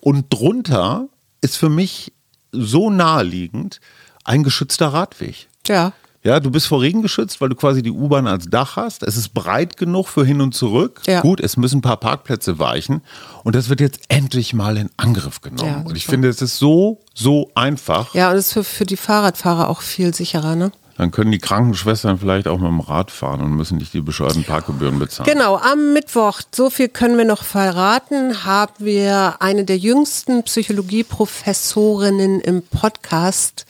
Und 0.00 0.32
drunter 0.32 1.08
ist 1.40 1.56
für 1.56 1.68
mich 1.68 2.12
so 2.52 2.90
naheliegend 2.90 3.80
ein 4.24 4.42
geschützter 4.42 4.88
Radweg. 4.88 5.48
Ja. 5.66 5.92
Ja, 6.22 6.40
du 6.40 6.50
bist 6.50 6.66
vor 6.66 6.80
Regen 6.80 7.02
geschützt, 7.02 7.42
weil 7.42 7.50
du 7.50 7.54
quasi 7.54 7.82
die 7.82 7.90
U-Bahn 7.90 8.26
als 8.26 8.48
Dach 8.48 8.76
hast. 8.76 9.02
Es 9.02 9.18
ist 9.18 9.34
breit 9.34 9.76
genug 9.76 10.08
für 10.08 10.24
hin 10.24 10.40
und 10.40 10.54
zurück. 10.54 11.02
Ja. 11.06 11.20
Gut, 11.20 11.38
es 11.38 11.58
müssen 11.58 11.78
ein 11.78 11.82
paar 11.82 11.98
Parkplätze 11.98 12.58
weichen. 12.58 13.02
Und 13.42 13.54
das 13.54 13.68
wird 13.68 13.80
jetzt 13.80 14.00
endlich 14.08 14.54
mal 14.54 14.78
in 14.78 14.88
Angriff 14.96 15.42
genommen. 15.42 15.82
Ja, 15.82 15.82
und 15.86 15.94
ich 15.98 16.06
finde, 16.06 16.28
es 16.28 16.40
ist 16.40 16.56
so, 16.58 16.98
so 17.12 17.50
einfach. 17.54 18.14
Ja, 18.14 18.30
und 18.30 18.36
es 18.36 18.46
ist 18.46 18.52
für, 18.54 18.64
für 18.64 18.86
die 18.86 18.96
Fahrradfahrer 18.96 19.68
auch 19.68 19.82
viel 19.82 20.14
sicherer, 20.14 20.56
ne? 20.56 20.72
Dann 20.96 21.10
können 21.10 21.32
die 21.32 21.40
Krankenschwestern 21.40 22.18
vielleicht 22.18 22.46
auch 22.46 22.58
mit 22.58 22.68
dem 22.68 22.80
Rad 22.80 23.10
fahren 23.10 23.42
und 23.42 23.50
müssen 23.50 23.78
nicht 23.78 23.92
die 23.92 24.00
bescheuerten 24.00 24.44
Parkgebühren 24.44 24.98
bezahlen. 24.98 25.28
Genau, 25.28 25.56
am 25.56 25.92
Mittwoch, 25.92 26.40
so 26.54 26.70
viel 26.70 26.88
können 26.88 27.18
wir 27.18 27.24
noch 27.24 27.42
verraten, 27.42 28.44
haben 28.44 28.72
wir 28.78 29.36
eine 29.40 29.64
der 29.64 29.76
jüngsten 29.76 30.44
Psychologieprofessorinnen 30.44 32.40
im 32.40 32.62
Podcast. 32.62 33.66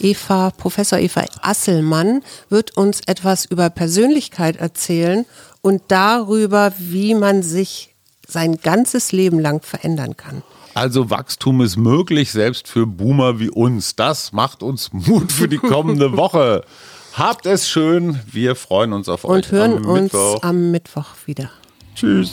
Eva, 0.00 0.50
Professor 0.50 0.98
Eva 0.98 1.24
Asselmann 1.42 2.22
wird 2.48 2.76
uns 2.76 3.00
etwas 3.06 3.44
über 3.44 3.70
Persönlichkeit 3.70 4.56
erzählen 4.56 5.26
und 5.60 5.82
darüber, 5.88 6.72
wie 6.78 7.14
man 7.14 7.42
sich 7.42 7.94
sein 8.26 8.58
ganzes 8.62 9.12
Leben 9.12 9.38
lang 9.40 9.62
verändern 9.62 10.16
kann. 10.16 10.42
Also 10.74 11.10
Wachstum 11.10 11.60
ist 11.62 11.76
möglich, 11.76 12.30
selbst 12.30 12.68
für 12.68 12.86
Boomer 12.86 13.40
wie 13.40 13.50
uns. 13.50 13.96
Das 13.96 14.32
macht 14.32 14.62
uns 14.62 14.90
Mut 14.92 15.32
für 15.32 15.48
die 15.48 15.58
kommende 15.58 16.16
Woche. 16.16 16.64
Habt 17.14 17.46
es 17.46 17.68
schön. 17.68 18.20
Wir 18.30 18.54
freuen 18.54 18.92
uns 18.92 19.08
auf 19.08 19.24
euch 19.24 19.30
Und 19.30 19.50
hören 19.50 19.78
am 19.78 19.84
uns 19.86 20.02
Mittwoch. 20.12 20.42
am 20.42 20.70
Mittwoch 20.70 21.08
wieder. 21.26 21.50
Tschüss. 21.96 22.32